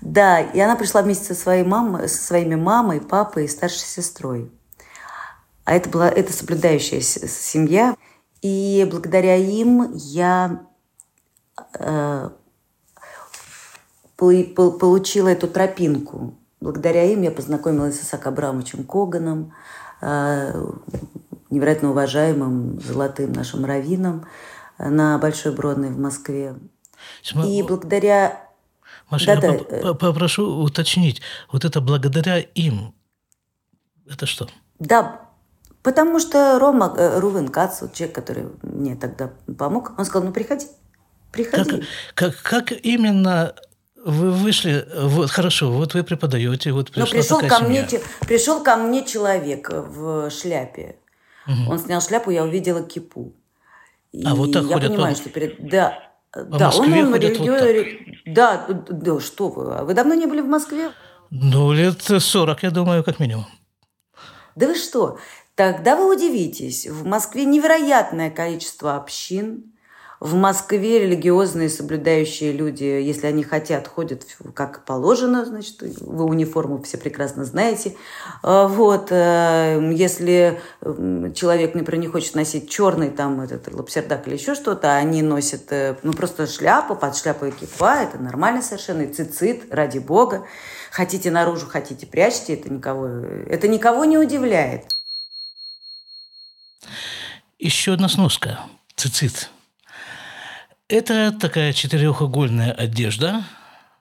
[0.00, 4.50] Да, и она пришла вместе со своей мамой, со своими мамой, папой и старшей сестрой.
[5.64, 7.96] А это была это соблюдающая семья.
[8.42, 10.66] И благодаря им я
[11.78, 12.30] э,
[14.16, 16.34] получила эту тропинку.
[16.60, 19.52] Благодаря им я познакомилась с Исаак Абрамовичем Коганом,
[20.00, 20.64] э,
[21.50, 24.26] невероятно уважаемым золотым нашим раввином
[24.78, 26.56] на Большой Бродной в Москве.
[27.44, 28.49] И благодаря
[29.10, 29.90] Маша, да, я да.
[29.90, 31.20] Э, попрошу уточнить,
[31.50, 32.94] вот это благодаря им,
[34.08, 34.48] это что?
[34.78, 35.28] Да,
[35.82, 40.66] потому что Рома, э, Рувен Кац, человек, который мне тогда помог, он сказал, ну приходи,
[41.32, 41.82] приходи.
[42.14, 43.54] Как, как, как именно
[44.04, 47.86] вы вышли, вот хорошо, вот вы преподаете, вот пришла Но пришел такая ко семья.
[47.90, 50.96] мне, пришел ко мне человек в шляпе.
[51.46, 51.72] Угу.
[51.72, 53.34] Он снял шляпу, я увидела кипу.
[54.12, 55.20] И а вот так я ходят понимаю, он...
[55.20, 57.52] что перед да, по да, Москве он, он ходят религио...
[57.54, 58.34] вот.
[58.34, 59.74] Да, да, что вы?
[59.74, 60.92] А вы давно не были в Москве?
[61.30, 63.46] Ну, лет 40, я думаю, как минимум.
[64.54, 65.18] Да вы что?
[65.54, 66.86] Тогда вы удивитесь.
[66.86, 69.72] В Москве невероятное количество общин,
[70.20, 76.98] в Москве религиозные соблюдающие люди, если они хотят, ходят как положено, значит, вы униформу все
[76.98, 77.96] прекрасно знаете.
[78.42, 80.60] А, вот, э, если
[81.34, 85.96] человек, например, не хочет носить черный там этот лапсердак или еще что-то, они носят э,
[86.02, 90.44] ну, просто шляпу, под шляпой кипа, это нормально совершенно, и цицит, ради бога.
[90.90, 94.84] Хотите наружу, хотите прячьте, это никого, это никого не удивляет.
[97.58, 98.60] Еще одна сноска.
[98.96, 99.50] Цицит.
[100.90, 103.44] Это такая четырехугольная одежда,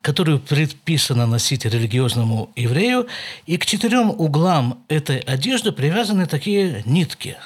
[0.01, 3.07] которую предписано носить религиозному еврею,
[3.45, 7.37] и к четырем углам этой одежды привязаны такие нитки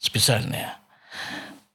[0.00, 0.74] специальные.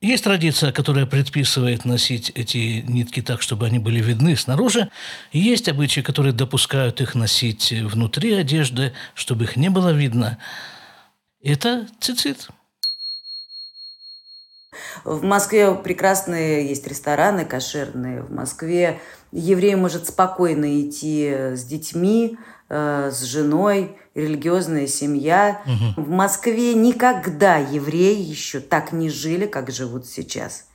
[0.02, 4.90] Есть традиция, которая предписывает носить эти нитки так, чтобы они были видны снаружи.
[5.32, 10.38] есть обычаи, которые допускают их носить внутри одежды, чтобы их не было видно.
[11.42, 12.50] Это цицит.
[15.04, 18.22] В Москве прекрасные есть рестораны кошерные.
[18.22, 19.00] В Москве
[19.32, 22.38] еврей может спокойно идти с детьми,
[22.70, 25.62] э, с женой, религиозная семья.
[25.66, 26.06] Угу.
[26.06, 30.68] В Москве никогда евреи еще так не жили, как живут сейчас.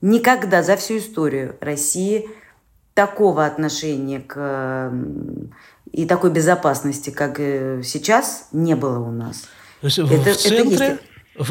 [0.00, 2.28] Никогда за всю историю России
[2.94, 4.92] такого отношения к
[5.92, 9.48] и такой безопасности, как э, сейчас, не было у нас.
[9.80, 11.00] То есть это, в центре, это есть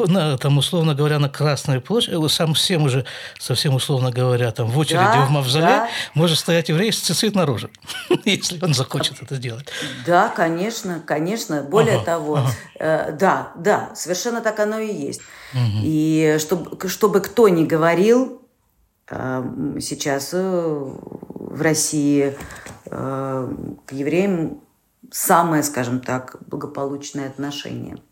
[0.08, 3.06] на, там, условно говоря, на Красной площади, э, сам всем уже,
[3.40, 5.90] совсем условно говоря, там, в очереди да, в мавзоле да.
[6.14, 7.70] может стоять еврей с цицит наружу,
[8.26, 9.68] если он захочет это сделать.
[10.06, 11.64] Да, конечно, конечно.
[11.64, 12.52] Более ага, того, ага.
[12.80, 15.22] Э, да, да, совершенно так оно и есть.
[15.54, 15.82] Угу.
[15.84, 18.42] И чтобы, чтобы кто ни говорил,
[19.10, 19.44] э,
[19.80, 22.36] сейчас э, в России
[22.90, 24.62] к евреям
[25.12, 27.98] самое, скажем так, благополучное отношение–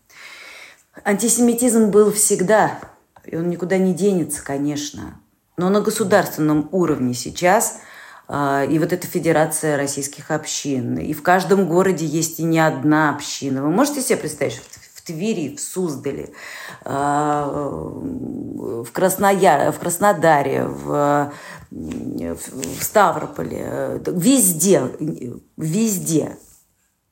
[1.04, 2.78] Антисемитизм был всегда,
[3.24, 5.20] и он никуда не денется, конечно.
[5.56, 7.78] Но на государственном уровне сейчас
[8.28, 10.98] а, и вот эта Федерация российских общин.
[10.98, 13.62] И в каждом городе есть и не одна община.
[13.62, 16.32] Вы можете себе представить, что в Твери, в Суздале,
[16.84, 19.70] а, в, Красноя...
[19.72, 21.32] в Краснодаре, в,
[21.70, 24.82] в Ставрополе, везде,
[25.56, 26.36] везде.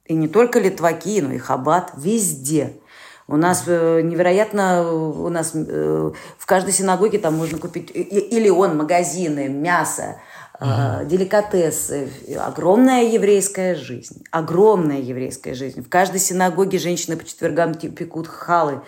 [0.06, 2.76] И не только литваки, но и хабат, везде–
[3.26, 8.76] у нас э, невероятно, у нас э, в каждой синагоге там можно купить или он
[8.76, 10.16] магазины, мясо,
[10.60, 11.04] Uh-huh.
[11.04, 12.08] деликатесы,
[12.38, 15.82] огромная еврейская жизнь, огромная еврейская жизнь.
[15.82, 18.80] В каждой синагоге женщины по четвергам пекут халы.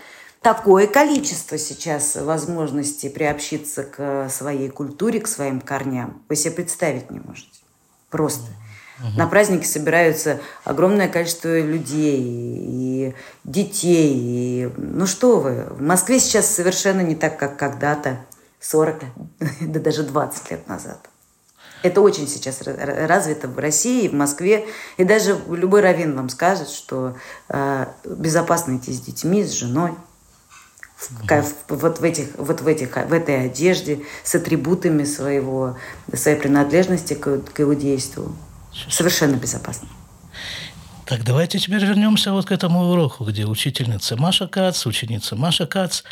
[0.42, 6.22] Такое количество сейчас возможностей приобщиться к своей культуре, к своим корням.
[6.28, 7.58] Вы себе представить не можете.
[8.10, 8.46] Просто.
[8.46, 8.65] Uh-huh.
[8.98, 9.18] Угу.
[9.18, 14.14] На праздники собираются огромное количество людей и детей.
[14.14, 14.72] И...
[14.76, 18.18] Ну что вы, в Москве сейчас совершенно не так, как когда-то,
[18.60, 19.02] 40,
[19.60, 20.98] да даже 20 лет назад.
[21.82, 24.66] Это очень сейчас развито в России, в Москве.
[24.96, 27.16] И даже любой раввин вам скажет, что
[27.48, 29.92] э, безопасно идти с детьми, с женой.
[30.96, 35.76] В, вот, в, этих, вот в, этих, в этой одежде, с атрибутами своего,
[36.14, 38.34] своей принадлежности к, к иудейству
[38.88, 39.88] совершенно безопасно.
[41.06, 46.02] Так, давайте теперь вернемся вот к этому уроку, где учительница Маша Кац, ученица Маша Кац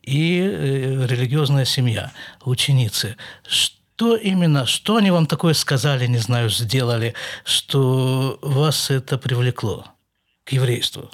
[0.00, 2.12] и э, религиозная семья
[2.44, 3.16] ученицы.
[3.44, 9.86] Что именно, что они вам такое сказали, не знаю, сделали, что вас это привлекло
[10.44, 11.10] к еврейству?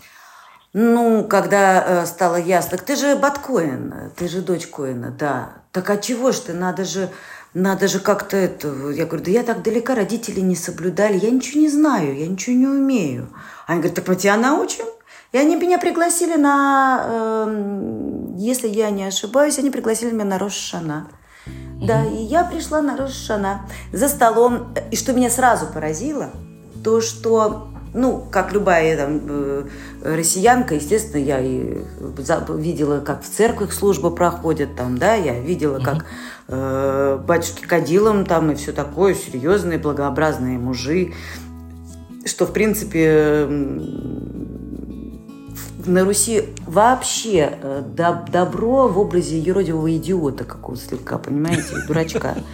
[0.74, 5.62] Ну, когда э, стало ясно, ты же Баткоин, ты же дочь Коина, да.
[5.72, 7.08] Так а чего ж ты, надо же
[7.54, 8.90] надо же как-то это...
[8.90, 12.56] Я говорю, да я так далека, родители не соблюдали, я ничего не знаю, я ничего
[12.56, 13.28] не умею.
[13.66, 14.84] Они говорят, так мы тебя научим.
[15.32, 21.08] И они меня пригласили на, э, если я не ошибаюсь, они пригласили меня на Рошана.
[21.46, 21.86] Mm-hmm.
[21.86, 24.74] Да, и я пришла на Рошана за столом.
[24.90, 26.30] И что меня сразу поразило,
[26.82, 29.64] то, что ну, как любая там, э,
[30.02, 31.78] россиянка, естественно, я и
[32.56, 36.06] видела, как в церквях служба проходит, там, да, я видела, как
[36.50, 41.12] э, батюшки кадилом там и все такое, серьезные, благообразные мужи,
[42.24, 43.46] что, в принципе,
[45.86, 47.82] на Руси вообще э,
[48.30, 52.34] добро в образе юродивого идиота какого-то слегка, понимаете, дурачка.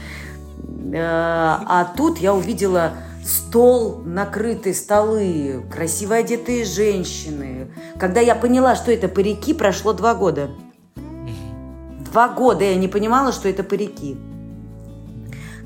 [0.89, 2.93] Э, а тут я увидела
[3.25, 7.73] стол, накрытые столы, красиво одетые женщины.
[7.99, 10.51] Когда я поняла, что это парики, прошло два года.
[12.17, 14.17] Два года я не понимала, что это парики.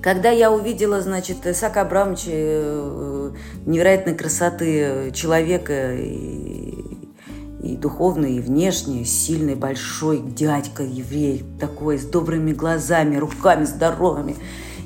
[0.02, 3.30] Когда я увидела, значит, Исаака Абрамовича э,
[3.66, 6.74] невероятной красоты человека и,
[7.62, 14.34] и духовно, и внешне, сильный, большой дядька, еврей, такой, с добрыми глазами, руками здоровыми.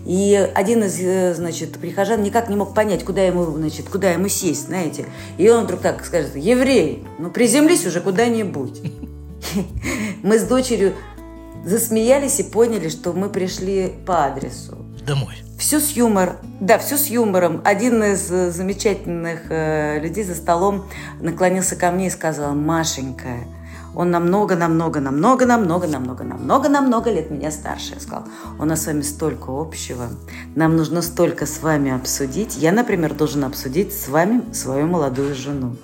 [0.05, 4.29] И один из, э, значит, прихожан никак не мог понять, куда ему, значит, куда ему
[4.29, 5.07] сесть, знаете.
[5.39, 8.83] И он вдруг так скажет, еврей, ну приземлись уже куда-нибудь.
[10.23, 10.93] Мы с дочерью
[11.65, 14.79] засмеялись и поняли, что мы пришли по адресу.
[15.07, 15.35] Домой.
[15.59, 16.37] Все с юмором.
[16.61, 17.61] Да, все с юмором.
[17.65, 20.85] Один из э, замечательных э, людей за столом
[21.21, 23.29] наклонился ко мне и сказал, Машенька,
[23.95, 27.95] он намного, намного, намного, намного, намного, намного, намного лет меня старше.
[27.95, 28.25] Я сказал,
[28.59, 30.09] у нас с вами столько общего.
[30.57, 32.57] Нам нужно столько с вами обсудить.
[32.57, 35.77] Я, например, должен обсудить с вами свою молодую жену.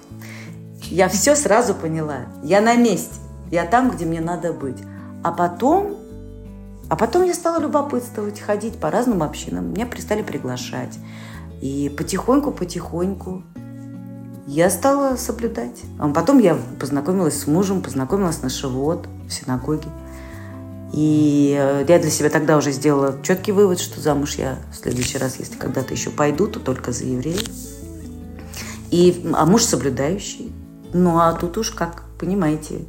[0.82, 2.26] Я все сразу поняла.
[2.42, 3.14] Я на месте.
[3.50, 4.78] Я там, где мне надо быть.
[5.22, 5.96] А потом,
[6.88, 9.72] а потом я стала любопытствовать, ходить по разным общинам.
[9.72, 10.98] Меня перестали приглашать.
[11.60, 13.42] И потихоньку-потихоньку
[14.46, 15.82] я стала соблюдать.
[15.98, 19.88] А потом я познакомилась с мужем, познакомилась на Шивот в синагоге.
[20.92, 25.18] И э, я для себя тогда уже сделала четкий вывод, что замуж я в следующий
[25.18, 27.38] раз, если когда-то еще пойду, то только за еврея.
[28.90, 30.52] И, а муж соблюдающий.
[30.92, 32.86] Ну, а тут уж, как понимаете,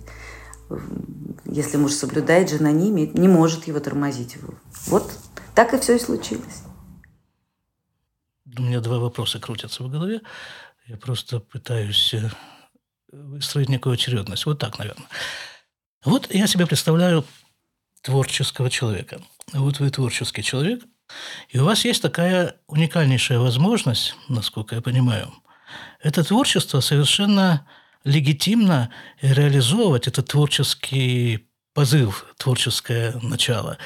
[1.51, 4.37] если муж соблюдает, жена не имеет, не может его тормозить.
[4.87, 5.11] Вот
[5.53, 6.63] так и все и случилось.
[8.57, 10.21] У меня два вопроса крутятся в голове.
[10.87, 12.29] Я просто пытаюсь э,
[13.11, 14.45] выстроить некую очередность.
[14.45, 15.07] Вот так, наверное.
[16.03, 17.25] Вот я себе представляю
[18.01, 19.21] творческого человека.
[19.53, 20.83] Вот вы творческий человек,
[21.49, 25.31] и у вас есть такая уникальнейшая возможность, насколько я понимаю.
[25.99, 27.67] Это творчество совершенно
[28.03, 28.89] легитимно
[29.21, 33.77] реализовывать этот творческий позыв, творческое начало,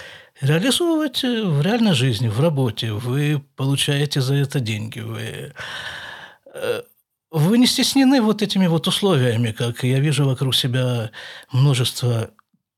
[0.41, 2.91] реализовывать в реальной жизни, в работе.
[2.91, 5.53] Вы получаете за это деньги, вы
[6.53, 6.81] э,
[7.31, 11.11] вы не стеснены вот этими вот условиями, как я вижу вокруг себя
[11.51, 12.31] множество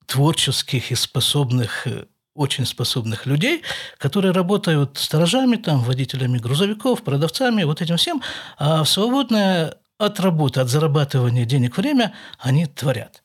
[0.07, 1.85] творческих и способных,
[2.33, 3.61] очень способных людей,
[3.99, 8.23] которые работают сторожами, там, водителями грузовиков, продавцами, вот этим всем,
[8.57, 13.23] а в свободное от работы, от зарабатывания денег время они творят.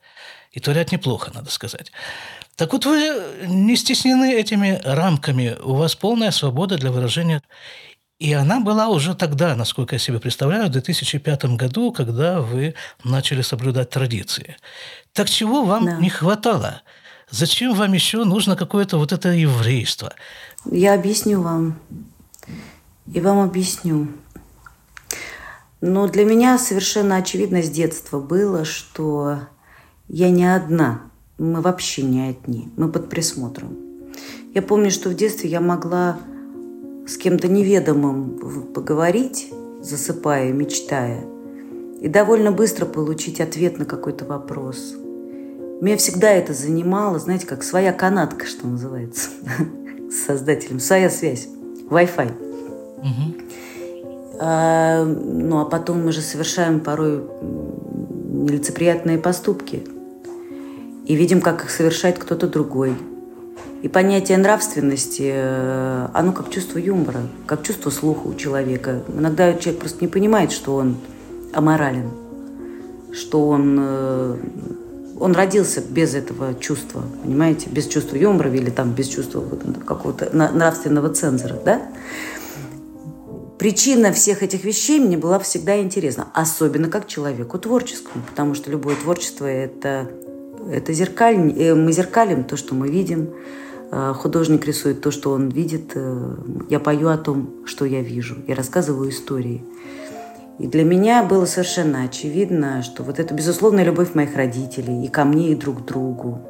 [0.53, 1.93] И творят неплохо, надо сказать.
[2.57, 7.43] Так вот, вы не стеснены этими рамками, у вас полная свобода для выражения.
[8.19, 13.43] И она была уже тогда, насколько я себе представляю, в 2005 году, когда вы начали
[13.43, 14.57] соблюдать традиции.
[15.13, 15.97] Так чего вам да.
[15.97, 16.83] не хватало?
[17.31, 20.13] Зачем вам еще нужно какое-то вот это еврейство?
[20.71, 21.81] Я объясню вам.
[23.13, 24.09] И вам объясню.
[25.83, 29.41] Но для меня совершенно очевидно с детства было, что
[30.07, 31.03] я не одна.
[31.39, 32.73] Мы вообще не одни.
[32.77, 33.77] Мы под присмотром.
[34.55, 36.21] Я помню, что в детстве я могла
[37.05, 41.25] с кем-то неведомым поговорить, засыпая, мечтая,
[42.01, 44.95] и довольно быстро получить ответ на какой-то вопрос.
[45.81, 49.31] Меня всегда это занимало, знаете, как своя канатка, что называется,
[50.13, 51.49] с создателем, своя связь,
[51.91, 52.33] Wi-Fi.
[52.99, 53.43] Угу.
[54.39, 59.85] А, ну, а потом мы же совершаем порой нелицеприятные поступки
[61.07, 62.97] и видим, как их совершает кто-то другой–
[63.83, 69.03] и понятие нравственности, э, оно как чувство юмора, как чувство слуха у человека.
[69.13, 70.97] Иногда человек просто не понимает, что он
[71.53, 72.09] аморален,
[73.13, 74.37] что он, э,
[75.19, 79.43] он родился без этого чувства, понимаете, без чувства юмора или там без чувства
[79.85, 81.83] какого-то нравственного цензора, да?
[83.63, 88.97] Причина всех этих вещей мне была всегда интересна, особенно как человеку творческому, потому что любое
[88.97, 90.11] творчество это,
[90.69, 93.31] это зеркаль, э, мы зеркалим то, что мы видим,
[93.93, 95.93] Э, художник рисует то, что он видит.
[95.95, 96.35] Э,
[96.71, 98.37] я пою о том, что я вижу.
[98.49, 99.63] Я рассказываю истории.
[100.59, 105.25] И для меня было совершенно очевидно, что вот это безусловная любовь моих родителей и ко
[105.25, 106.41] мне, и друг к другу.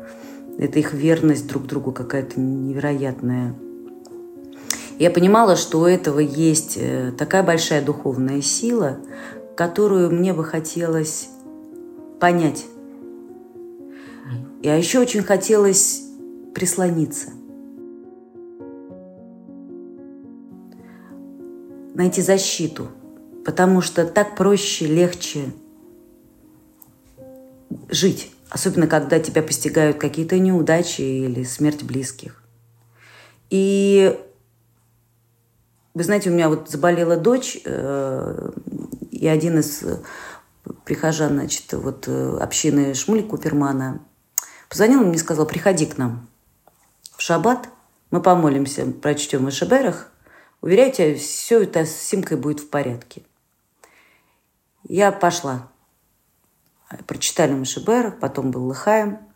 [0.58, 3.54] Это их верность друг другу какая-то невероятная.
[5.02, 8.98] Я понимала, что у этого есть э, такая большая духовная сила,
[9.56, 11.28] которую мне бы хотелось
[12.20, 12.66] понять.
[14.62, 16.04] И а еще очень хотелось
[16.54, 17.30] прислониться.
[21.94, 22.86] Найти защиту,
[23.44, 25.46] потому что так проще, легче
[27.90, 32.40] жить, особенно когда тебя постигают какие-то неудачи или смерть близких.
[33.50, 34.16] И
[35.94, 38.50] вы знаете, у меня вот заболела дочь, э,
[39.10, 39.84] и один из
[40.84, 44.00] прихожан, значит, вот э, общины Шмуль Купермана
[44.68, 46.28] позвонил мне и сказал, приходи к нам
[47.16, 47.68] в шаббат,
[48.10, 50.10] мы помолимся, прочтем о Шеберах,
[50.60, 53.22] уверяю тебя, все это с Симкой будет в порядке.
[54.84, 55.68] Я пошла.
[57.06, 59.18] Прочитали Машиберах, потом был Лыхаем–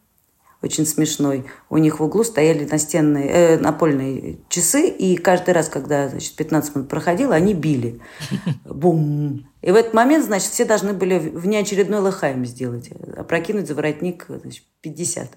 [0.62, 1.44] очень смешной.
[1.68, 6.74] У них в углу стояли настенные, э, напольные часы, и каждый раз, когда значит, 15
[6.74, 8.00] минут проходило, они били.
[8.64, 9.46] Бум!
[9.62, 14.64] И в этот момент, значит, все должны были внеочередной лохаем сделать, опрокинуть за воротник значит,
[14.80, 15.30] 50.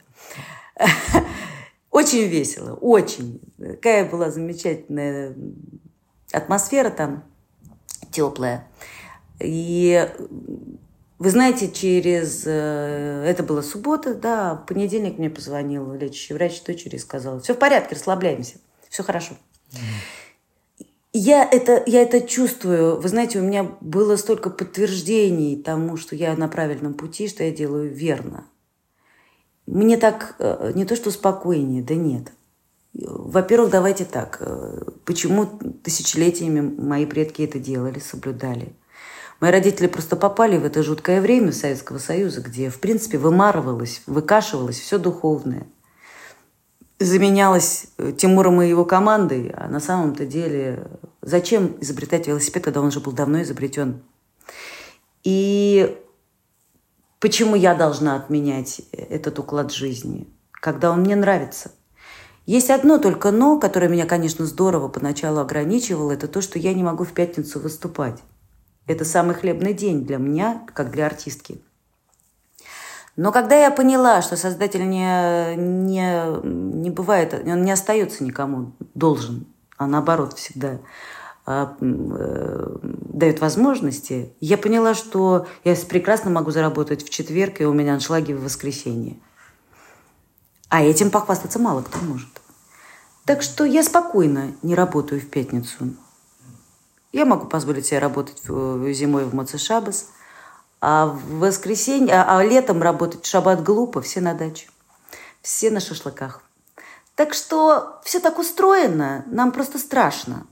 [1.91, 3.41] Очень весело, очень.
[3.57, 5.35] Какая была замечательная
[6.31, 7.23] атмосфера там,
[8.11, 8.67] теплая.
[9.39, 10.07] И
[11.19, 12.43] вы знаете, через...
[12.45, 17.53] Э, это была суббота, да, в понедельник мне позвонил лечащий врач дочери и сказал, все
[17.53, 18.55] в порядке, расслабляемся,
[18.89, 19.33] все хорошо.
[21.11, 23.01] Я это, я это чувствую.
[23.01, 27.51] Вы знаете, у меня было столько подтверждений тому, что я на правильном пути, что я
[27.51, 28.45] делаю верно.
[29.65, 32.31] Мне так э, не то, что спокойнее, да нет.
[32.93, 34.37] Во-первых, давайте так.
[34.39, 35.47] Э, почему
[35.83, 38.73] тысячелетиями мои предки это делали, соблюдали?
[39.39, 44.79] Мои родители просто попали в это жуткое время Советского Союза, где, в принципе, вымарывалось, выкашивалось
[44.79, 45.65] все духовное.
[46.99, 50.87] Заменялось э, Тимуром и его командой, а на самом-то деле
[51.21, 54.01] зачем изобретать велосипед, когда он уже был давно изобретен?
[55.23, 55.97] И
[57.21, 61.71] почему я должна отменять этот уклад жизни, когда он мне нравится?
[62.45, 66.83] Есть одно только «но», которое меня, конечно, здорово поначалу ограничивало, это то, что я не
[66.83, 68.21] могу в пятницу выступать.
[68.89, 71.61] Это самый хлебный день для меня, как для артистки.
[73.15, 79.45] Но когда я поняла, что создатель не, не, не бывает, он не остается никому, должен,
[79.77, 80.79] а наоборот всегда
[81.45, 87.73] а, э, дает возможности, я поняла, что я прекрасно могу заработать в четверг, и у
[87.73, 89.19] меня аншлаги в воскресенье.
[90.69, 92.41] А этим похвастаться мало кто может.
[93.25, 95.93] Так что я спокойно не работаю в пятницу.
[97.11, 100.09] Я могу позволить себе работать зимой в Моцешабас,
[100.79, 104.67] а в воскресенье, а, а летом работать в шаббат глупо, все на даче.
[105.41, 106.43] Все на шашлыках.
[107.15, 110.45] Так что все так устроено, нам просто страшно.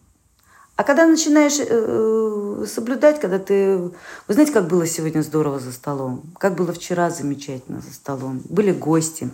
[0.75, 3.77] А когда начинаешь э, соблюдать, когда ты...
[3.77, 6.23] Вы знаете, как было сегодня здорово за столом?
[6.37, 8.41] Как было вчера замечательно за столом?
[8.49, 9.29] Были гости.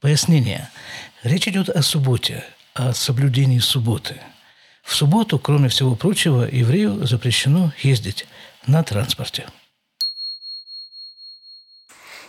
[0.00, 0.70] Пояснение.
[1.22, 2.44] Речь идет о субботе,
[2.74, 4.20] о соблюдении субботы–
[4.84, 8.26] в субботу, кроме всего прочего, еврею запрещено ездить
[8.66, 9.46] на транспорте.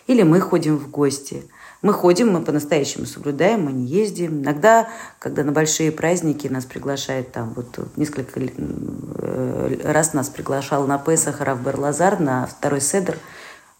[0.07, 1.43] Или мы ходим в гости.
[1.81, 4.41] Мы ходим, мы по-настоящему соблюдаем, мы не ездим.
[4.41, 4.87] Иногда,
[5.19, 11.41] когда на большие праздники нас приглашают, там вот несколько э, раз нас приглашал на Песах
[11.41, 13.19] Раф Берлазар на второй седр,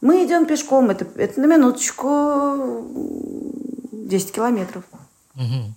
[0.02, 2.86] мы идем пешком, это, это на минуточку
[3.92, 4.84] 10 километров.
[5.36, 5.74] Угу.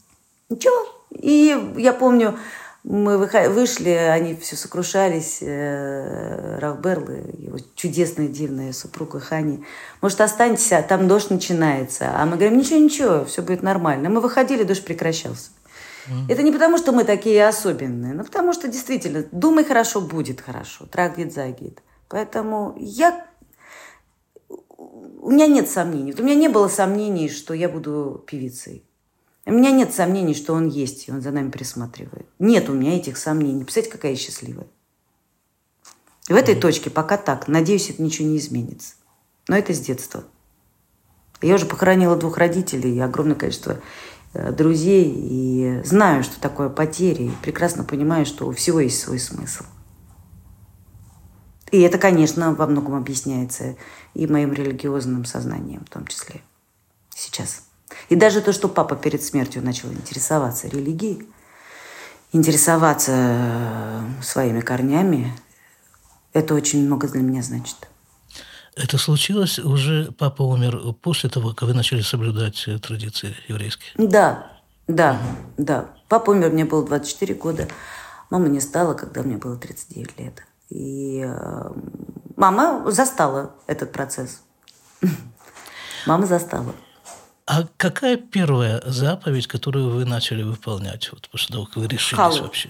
[0.50, 0.86] Ничего.
[1.18, 2.36] И я помню,
[2.90, 9.62] мы вышли, они все сокрушались, э, Равберл и его чудесная, дивная супруга Хани.
[10.00, 12.10] Может, останьтесь, а там дождь начинается.
[12.14, 14.08] А мы говорим, ничего, ничего, все будет нормально.
[14.08, 15.50] Мы выходили, дождь прекращался.
[16.06, 16.32] Mm-hmm.
[16.32, 20.86] Это не потому, что мы такие особенные, но потому что действительно, думай хорошо, будет хорошо.
[20.86, 21.82] Трагит загид.
[22.08, 23.26] Поэтому я...
[24.48, 26.14] У меня нет сомнений.
[26.18, 28.87] У меня не было сомнений, что я буду певицей.
[29.48, 32.28] У меня нет сомнений, что он есть, и он за нами присматривает.
[32.38, 33.64] Нет у меня этих сомнений.
[33.64, 34.66] Представляете, какая я счастливая.
[36.28, 36.60] В этой mm.
[36.60, 37.48] точке пока так.
[37.48, 38.96] Надеюсь, это ничего не изменится.
[39.48, 40.24] Но это с детства.
[41.40, 43.80] Я уже похоронила двух родителей и огромное количество
[44.34, 45.14] э, друзей.
[45.16, 47.22] И знаю, что такое потери.
[47.22, 49.64] И прекрасно понимаю, что у всего есть свой смысл.
[51.70, 53.76] И это, конечно, во многом объясняется
[54.12, 56.42] и моим религиозным сознанием в том числе.
[57.14, 57.67] Сейчас.
[58.08, 61.26] И даже то, что папа перед смертью начал интересоваться религией,
[62.32, 65.32] интересоваться э, своими корнями,
[66.32, 67.76] это очень много для меня значит.
[68.76, 73.90] Это случилось уже, папа умер после того, как вы начали соблюдать э, традиции еврейские?
[73.96, 74.52] Да,
[74.86, 75.20] да,
[75.56, 75.86] да.
[76.08, 77.68] Папа умер, мне было 24 года.
[78.30, 80.42] Мама не стала, когда мне было 39 лет.
[80.70, 81.70] И э,
[82.36, 84.42] мама застала этот процесс.
[86.06, 86.74] Мама застала.
[87.48, 92.42] А какая первая заповедь, которую вы начали выполнять, вот после того, как вы решились Халы.
[92.42, 92.68] вообще?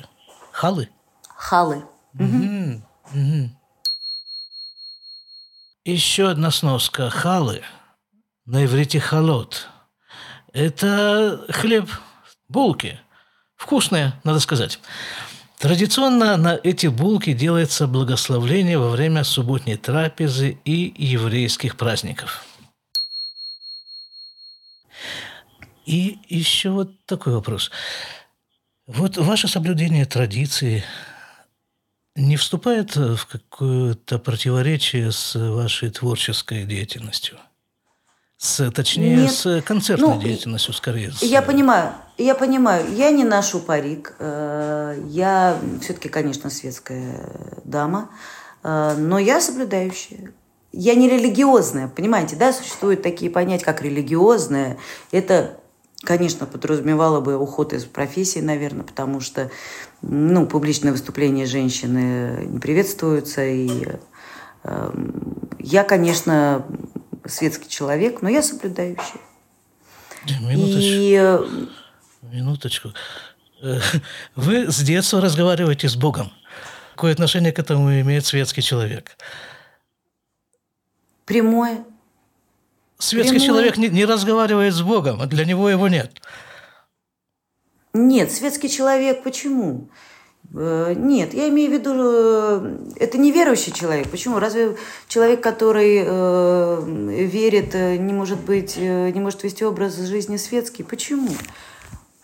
[0.53, 0.89] Халы?
[1.35, 1.85] Халы.
[2.15, 2.83] Угу.
[3.13, 3.51] Угу.
[5.85, 7.11] Еще одна сноска.
[7.11, 7.63] Халы.
[8.47, 9.69] На иврите халот.
[10.53, 11.91] Это хлеб,
[12.49, 13.01] булки.
[13.57, 14.79] Вкусные, надо сказать.
[15.59, 22.45] Традиционно на эти булки делается благословление во время субботней трапезы и еврейских праздников–
[25.89, 27.71] И еще вот такой вопрос.
[28.87, 30.85] Вот ваше соблюдение традиции
[32.15, 37.39] не вступает в какое-то противоречие с вашей творческой деятельностью?
[38.37, 39.33] С, точнее, Нет.
[39.33, 41.11] с концертной ну, деятельностью, скорее.
[41.23, 42.95] Я понимаю, я понимаю.
[42.95, 44.15] Я не ношу парик.
[44.19, 48.11] Э, я все-таки, конечно, светская дама,
[48.63, 50.35] э, но я соблюдающая.
[50.71, 52.53] Я не религиозная, понимаете, да?
[52.53, 54.77] Существуют такие понятия, как религиозная.
[55.13, 55.59] Это
[56.05, 59.51] Конечно, подразумевало бы уход из профессии, наверное, потому что
[60.01, 63.45] ну, публичные выступления женщины не приветствуются.
[63.45, 63.87] И
[64.63, 64.93] э,
[65.59, 66.65] я, конечно,
[67.27, 69.21] светский человек, но я соблюдающий.
[70.41, 70.81] Минуточку.
[70.81, 72.35] И...
[72.35, 72.89] Минуточку.
[73.61, 73.81] Э,
[74.37, 76.31] вы с детства разговариваете с Богом.
[76.93, 79.17] Какое отношение к этому имеет светский человек?
[81.25, 81.85] Прямое.
[82.99, 83.47] Светский Прямое.
[83.47, 86.21] человек не, не разговаривает с Богом, а для него его нет.
[87.95, 89.89] Нет, светский человек почему?
[90.55, 94.09] Э, нет, я имею в виду, э, это неверующий человек.
[94.11, 94.39] Почему?
[94.39, 94.77] Разве
[95.07, 100.83] человек, который э, верит, не может быть, не может вести образ жизни светский?
[100.83, 101.31] Почему?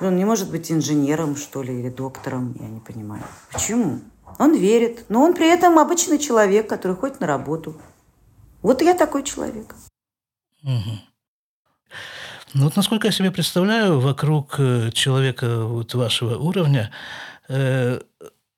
[0.01, 3.22] Он не может быть инженером, что ли, или доктором, я не понимаю.
[3.53, 4.01] Почему?
[4.39, 7.77] Он верит, но он при этом обычный человек, который ходит на работу.
[8.62, 9.75] Вот я такой человек.
[10.65, 11.01] Угу.
[12.55, 14.57] Ну вот насколько я себе представляю, вокруг
[14.93, 16.91] человека вот вашего уровня
[17.49, 18.01] э,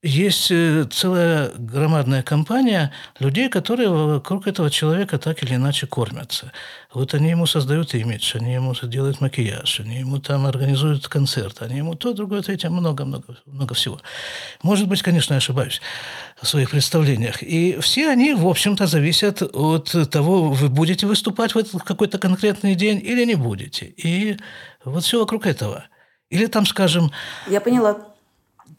[0.02, 6.52] есть э, целая громадная компания людей, которые вокруг этого человека так или иначе кормятся.
[6.92, 11.78] Вот они ему создают имидж, они ему делают макияж, они ему там организуют концерт, они
[11.78, 14.00] ему то, другое, третье, много-много много всего.
[14.62, 15.80] Может быть, конечно, я ошибаюсь
[16.40, 17.42] в своих представлениях.
[17.42, 22.74] И все они, в общем-то, зависят от того, вы будете выступать в этот какой-то конкретный
[22.74, 23.86] день или не будете.
[23.86, 24.36] И
[24.84, 25.84] вот все вокруг этого.
[26.28, 27.12] Или там, скажем...
[27.48, 28.15] Я поняла.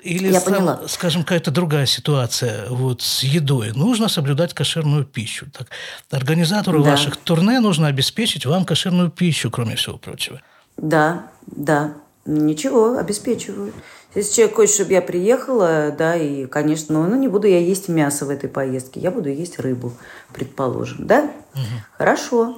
[0.04, 0.82] Или, Я поняла.
[0.88, 3.72] скажем, какая-то другая ситуация вот с едой.
[3.74, 5.48] Нужно соблюдать кошерную пищу.
[5.52, 5.68] Так,
[6.12, 6.92] организатору да.
[6.92, 10.42] ваших турне нужно обеспечить вам кошерную пищу, кроме всего прочего.
[10.78, 11.94] Да, да.
[12.26, 13.74] Ничего, обеспечиваю.
[14.14, 17.88] Если человек хочет, чтобы я приехала, да, и, конечно, ну, ну не буду я есть
[17.88, 19.94] мясо в этой поездке, я буду есть рыбу,
[20.34, 21.32] предположим, да?
[21.54, 21.64] Угу.
[21.98, 22.58] Хорошо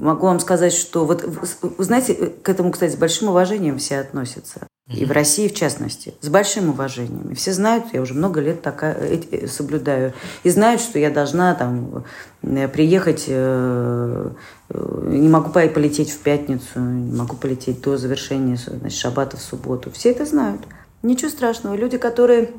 [0.00, 4.66] могу вам сказать, что вот, вы знаете, к этому, кстати, с большим уважением все относятся.
[4.88, 7.30] И в России, в частности, с большим уважением.
[7.30, 10.14] И все знают, я уже много лет такая, э, соблюдаю.
[10.42, 12.04] И знают, что я должна там
[12.42, 14.30] э, приехать, э,
[14.68, 19.92] не могу полететь в пятницу, не могу полететь до завершения значит, шаббата в субботу.
[19.92, 20.62] Все это знают.
[21.02, 21.76] Ничего страшного.
[21.76, 22.50] Люди, которые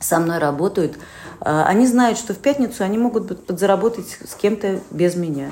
[0.00, 0.98] со мной работают,
[1.38, 5.50] они знают, что в пятницу они могут подзаработать с кем-то без меня.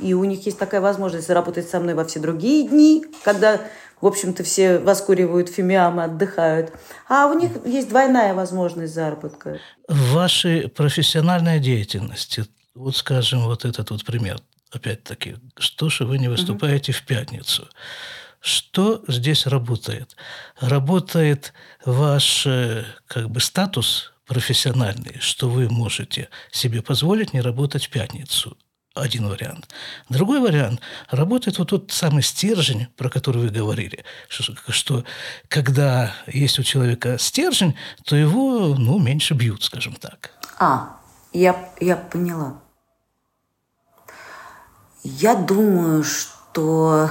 [0.00, 3.60] И у них есть такая возможность работать со мной во все другие дни, когда,
[4.00, 6.72] в общем-то, все воскуривают фимиамы, отдыхают.
[7.08, 9.58] А у них есть двойная возможность заработка.
[9.88, 14.38] В вашей профессиональной деятельности, вот скажем, вот этот вот пример,
[14.70, 16.98] опять-таки, что же вы не выступаете угу.
[16.98, 17.68] в пятницу?
[18.40, 20.16] Что здесь работает?
[20.60, 21.52] Работает
[21.84, 28.56] ваш э, как бы статус профессиональный, что вы можете себе позволить не работать в пятницу
[28.94, 29.68] один вариант.
[30.08, 30.80] Другой вариант–
[31.10, 35.04] работает вот тот самый стержень, про который вы говорили, что, что
[35.48, 37.74] когда есть у человека стержень,
[38.04, 40.30] то его ну, меньше бьют, скажем так.
[40.58, 40.98] А,
[41.32, 42.60] я, я поняла.
[45.02, 47.10] Я думаю, что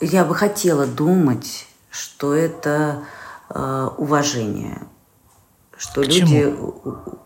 [0.00, 3.04] я бы хотела думать, что это
[3.48, 4.82] э, уважение,
[5.76, 7.20] что К люди чему?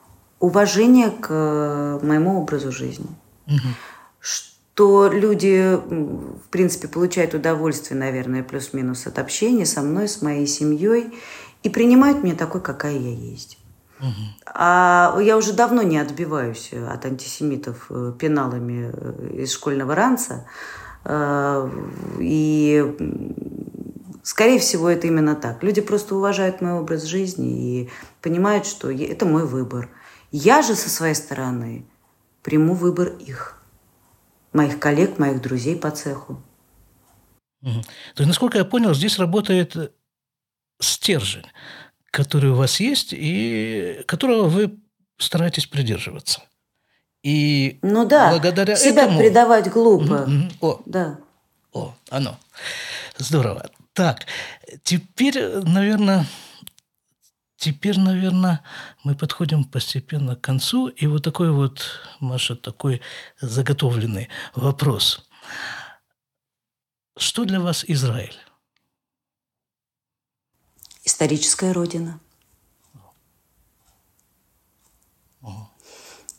[0.44, 3.06] Уважение к э, моему образу жизни.
[3.46, 3.68] Угу.
[4.20, 11.14] Что люди, в принципе, получают удовольствие, наверное, плюс-минус от общения со мной, с моей семьей
[11.62, 13.58] и принимают меня такой, какая я есть.
[14.00, 14.08] Угу.
[14.46, 20.46] А я уже давно не отбиваюсь от антисемитов э, пеналами э, из школьного ранца.
[22.18, 22.96] И,
[24.22, 25.62] скорее всего, это именно так.
[25.62, 27.90] Люди просто уважают мой образ жизни и
[28.22, 29.90] понимают, что это мой выбор.
[30.36, 31.86] Я же со своей стороны
[32.42, 33.62] приму выбор их,
[34.52, 36.42] моих коллег, моих друзей по цеху.
[37.62, 37.82] Угу.
[37.82, 39.94] То есть, насколько я понял, здесь работает
[40.80, 41.46] стержень,
[42.10, 44.76] который у вас есть и которого вы
[45.18, 46.42] стараетесь придерживаться.
[47.22, 49.20] И ну да, благодаря себя этому...
[49.20, 50.28] предавать глупо.
[50.60, 51.20] О, да.
[51.72, 52.40] О, оно.
[53.18, 53.70] Здорово.
[53.92, 54.26] Так,
[54.82, 56.26] теперь, наверное,
[57.64, 58.62] теперь, наверное,
[59.04, 60.88] мы подходим постепенно к концу.
[60.88, 63.00] И вот такой вот, Маша, такой
[63.40, 65.26] заготовленный вопрос.
[67.16, 68.36] Что для вас Израиль?
[71.04, 72.20] Историческая родина.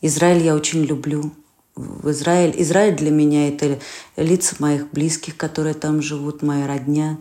[0.02, 1.34] Израиль я очень люблю.
[1.76, 3.80] В Израиль, Израиль для меня это
[4.16, 7.18] лица моих близких, которые там живут, моя родня,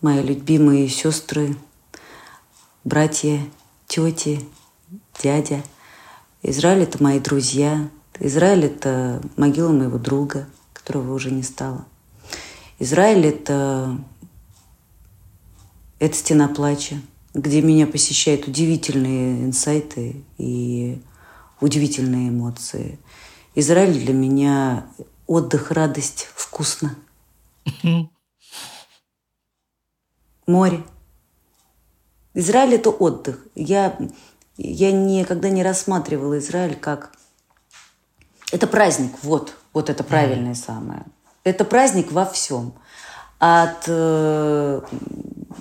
[0.00, 1.54] мои любимые сестры,
[2.86, 3.40] братья,
[3.88, 4.40] тети,
[5.20, 5.62] дядя.
[6.42, 7.90] Израиль это мои друзья.
[8.20, 11.84] Израиль это могила моего друга, которого уже не стало.
[12.78, 13.98] Израиль это
[15.98, 17.02] это стена плача,
[17.34, 21.02] где меня посещают удивительные инсайты и
[21.60, 23.00] удивительные эмоции.
[23.56, 24.86] Израиль для меня
[25.26, 26.94] отдых, радость, вкусно.
[30.46, 30.84] Море.
[32.36, 33.44] Израиль– это отдых.
[33.54, 33.96] Я,
[34.56, 37.12] я никогда не рассматривала Израиль как...
[38.52, 41.04] Это праздник, вот, вот это правильное самое.
[41.42, 42.74] Это праздник во всем.
[43.38, 44.80] От э,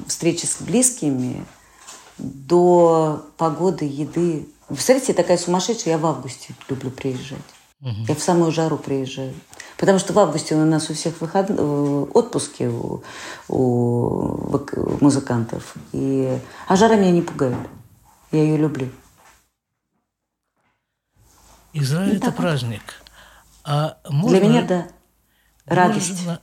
[0.07, 1.43] встречи с близкими
[2.17, 7.39] до погоды, еды, Представляете, я такая сумасшедшая, я в августе люблю приезжать.
[7.85, 8.05] Угу.
[8.07, 9.33] Я в самую жару приезжаю.
[9.77, 11.45] Потому что в августе у нас у всех выход...
[11.49, 13.03] Э, отпуски у,
[13.47, 14.49] у
[15.01, 15.75] музыкантов.
[15.93, 16.39] И...
[16.67, 17.57] А жара меня не пугает.
[18.31, 18.89] Я ее люблю.
[21.73, 22.37] Израиль– это так.
[22.37, 22.81] праздник.
[23.63, 24.39] А можно...
[24.39, 24.87] Для меня, да.
[25.65, 26.09] Радость.
[26.09, 26.41] Можно...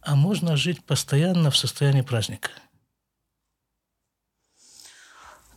[0.00, 2.50] А можно жить постоянно в состоянии праздника?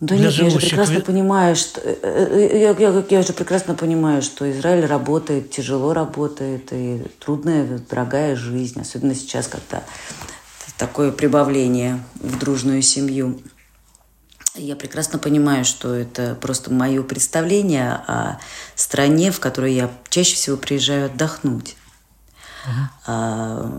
[0.03, 4.21] Да нет, я же прекрасно понимаю, что э, э, я, я, я же прекрасно понимаю,
[4.21, 9.81] что Израиль работает, тяжело работает, и трудная, дорогая жизнь, особенно сейчас, когда
[10.77, 13.39] такое прибавление в дружную семью.
[14.55, 18.39] Я прекрасно понимаю, что это просто мое представление о
[18.75, 21.77] стране, в которой я чаще всего приезжаю отдохнуть.
[22.65, 22.87] Uh-huh.
[23.07, 23.71] А,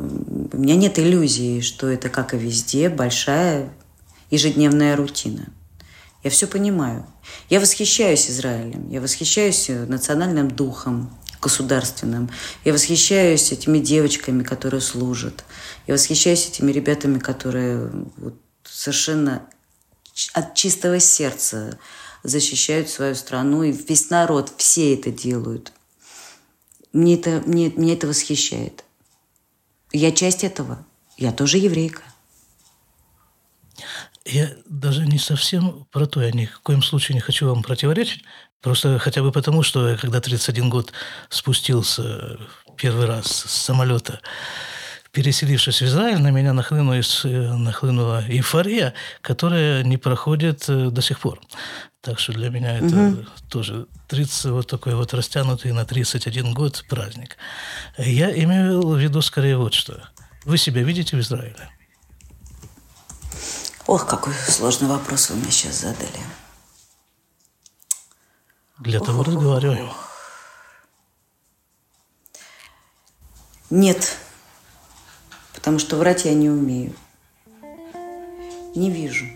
[0.52, 3.68] у меня нет иллюзии, что это, как и везде, большая
[4.30, 5.48] ежедневная рутина.
[6.24, 7.06] Я все понимаю.
[7.50, 12.30] Я восхищаюсь Израилем, я восхищаюсь национальным духом государственным,
[12.64, 15.44] я восхищаюсь этими девочками, которые служат,
[15.86, 19.46] я восхищаюсь этими ребятами, которые вот совершенно
[20.32, 21.78] от чистого сердца
[22.22, 25.72] защищают свою страну, и весь народ, все это делают.
[26.94, 28.82] Мне это, мне, мне это восхищает.
[29.92, 30.86] Я часть этого.
[31.18, 32.02] Я тоже еврейка.
[34.26, 38.24] Я даже не совсем про то, я ни в коем случае не хочу вам противоречить,
[38.62, 40.92] просто хотя бы потому, что я когда 31 год
[41.28, 42.38] спустился
[42.76, 44.20] первый раз с самолета,
[45.12, 51.40] переселившись в Израиль, на меня нахлынула, нахлынула эйфория, которая не проходит э, до сих пор.
[52.00, 53.26] Так что для меня это угу.
[53.48, 57.36] тоже 30, вот такой вот растянутый на 31 год праздник.
[57.96, 60.08] Я имею в виду скорее вот что.
[60.44, 61.70] Вы себя видите в Израиле?
[63.86, 66.20] Ох, какой сложный вопрос вы мне сейчас задали.
[68.78, 69.90] Для того ох, разговариваем.
[73.68, 74.16] Нет,
[75.54, 76.94] потому что врать я не умею.
[78.74, 79.26] Не вижу.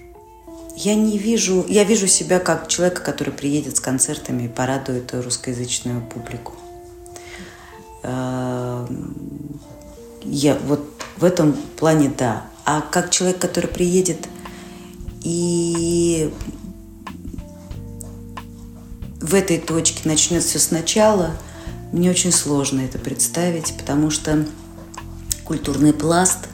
[0.77, 6.01] Я не вижу, я вижу себя как человека, который приедет с концертами и порадует русскоязычную
[6.03, 6.55] публику.
[8.03, 9.61] Эм,
[10.23, 12.47] я вот в этом плане да.
[12.65, 14.29] А как человек, который приедет
[15.29, 16.33] и
[19.21, 21.33] в этой точке начнет все сначала,
[21.93, 24.47] мне очень сложно это представить, потому что
[25.45, 26.49] культурный пласт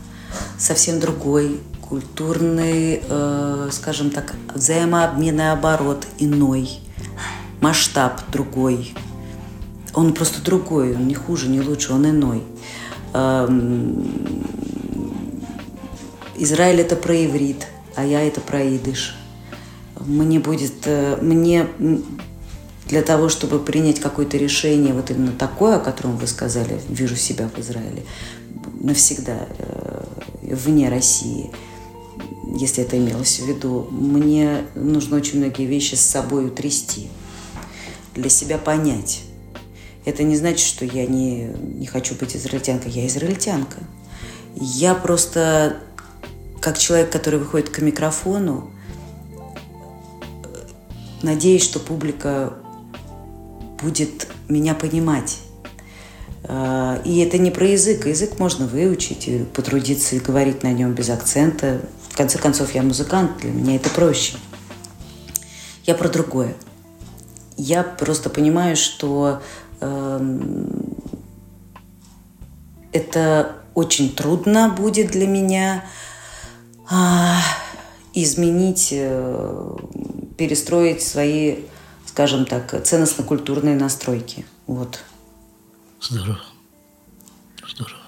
[0.59, 6.81] совсем другой, культурный, э, скажем так, взаимообменный оборот иной,
[7.61, 8.93] масштаб другой.
[9.93, 12.43] Он просто другой, он не хуже, не лучше, он иной.
[13.13, 14.43] Эм,
[16.37, 19.17] Израиль это про иврит– а я это про идыш.
[20.01, 21.69] Мне будет, э, мне
[22.87, 27.49] для того, чтобы принять какое-то решение, вот именно такое, о котором вы сказали, вижу себя
[27.49, 28.03] в Израиле,
[28.81, 30.05] навсегда, э,
[30.43, 31.51] вне России,
[32.57, 37.09] если это имелось в виду, мне нужно очень многие вещи с собой утрясти,
[38.15, 39.23] для себя понять.
[40.05, 41.47] Это не значит, что я не,
[41.79, 42.93] не хочу быть израильтянкой.
[42.93, 43.79] Я израильтянка.
[44.55, 45.79] Я просто
[46.65, 48.71] как человек, который выходит к микрофону,
[51.23, 52.55] надеюсь, что публика
[53.83, 55.41] будет меня понимать.
[56.45, 58.07] А, и это не про язык.
[58.07, 61.83] Язык можно выучить, и потрудиться и говорить на нем без акцента.
[62.09, 64.39] В конце концов, я музыкант, для меня это проще.
[65.85, 66.55] Я про другое.
[67.59, 69.43] Я просто понимаю, что
[69.83, 70.41] э,
[72.93, 75.85] это очень трудно будет для меня
[78.13, 79.77] изменить, э,
[80.39, 81.65] перестроить свои,
[82.07, 84.47] скажем так, ценностно-культурные настройки.
[84.67, 85.03] Вот.
[86.01, 86.41] Здорово.
[87.69, 88.01] Здорово.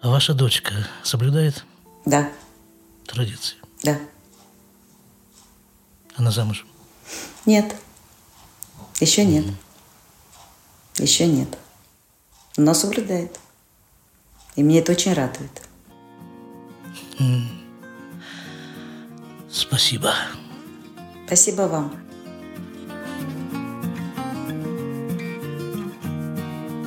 [0.00, 0.72] А ваша дочка
[1.02, 1.64] соблюдает
[2.06, 2.30] Да,
[3.06, 3.56] традиции?
[3.82, 3.98] да.
[6.16, 6.66] Она замужем?
[7.46, 7.74] Нет.
[9.00, 9.44] Еще нет.
[10.96, 11.56] Еще нет.
[12.56, 13.38] Но соблюдает.
[14.56, 15.62] И меня это очень радует.
[19.50, 20.12] Спасибо.
[21.26, 21.92] Спасибо вам.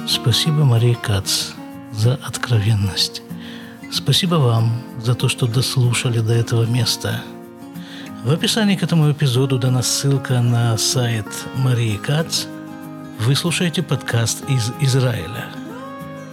[0.07, 1.51] Спасибо, Мария Кац,
[1.91, 3.21] за откровенность.
[3.91, 4.71] Спасибо вам
[5.01, 7.21] за то, что дослушали до этого места.
[8.23, 12.45] В описании к этому эпизоду дана ссылка на сайт Марии Кац.
[13.19, 15.45] Вы слушаете подкаст из Израиля.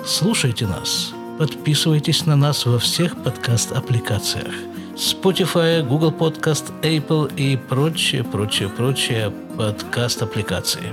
[0.05, 1.12] Слушайте нас.
[1.41, 4.53] Подписывайтесь на нас во всех подкаст-аппликациях.
[4.95, 10.93] Spotify, Google Podcast, Apple и прочие, прочие, прочие подкаст-аппликации.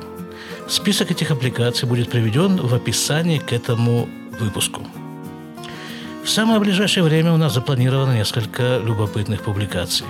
[0.70, 4.08] Список этих аппликаций будет приведен в описании к этому
[4.40, 4.88] выпуску.
[6.24, 10.08] В самое ближайшее время у нас запланировано несколько любопытных публикаций.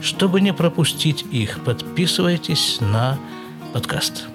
[0.00, 3.16] Чтобы не пропустить их, подписывайтесь на
[3.72, 4.26] подкаст.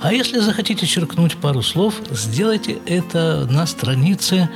[0.00, 4.48] А если захотите черкнуть пару слов, сделайте это на странице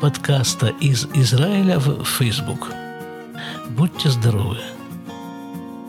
[0.00, 2.72] подкаста из Израиля в Facebook.
[3.70, 4.58] Будьте здоровы.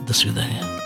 [0.07, 0.78] До свидания.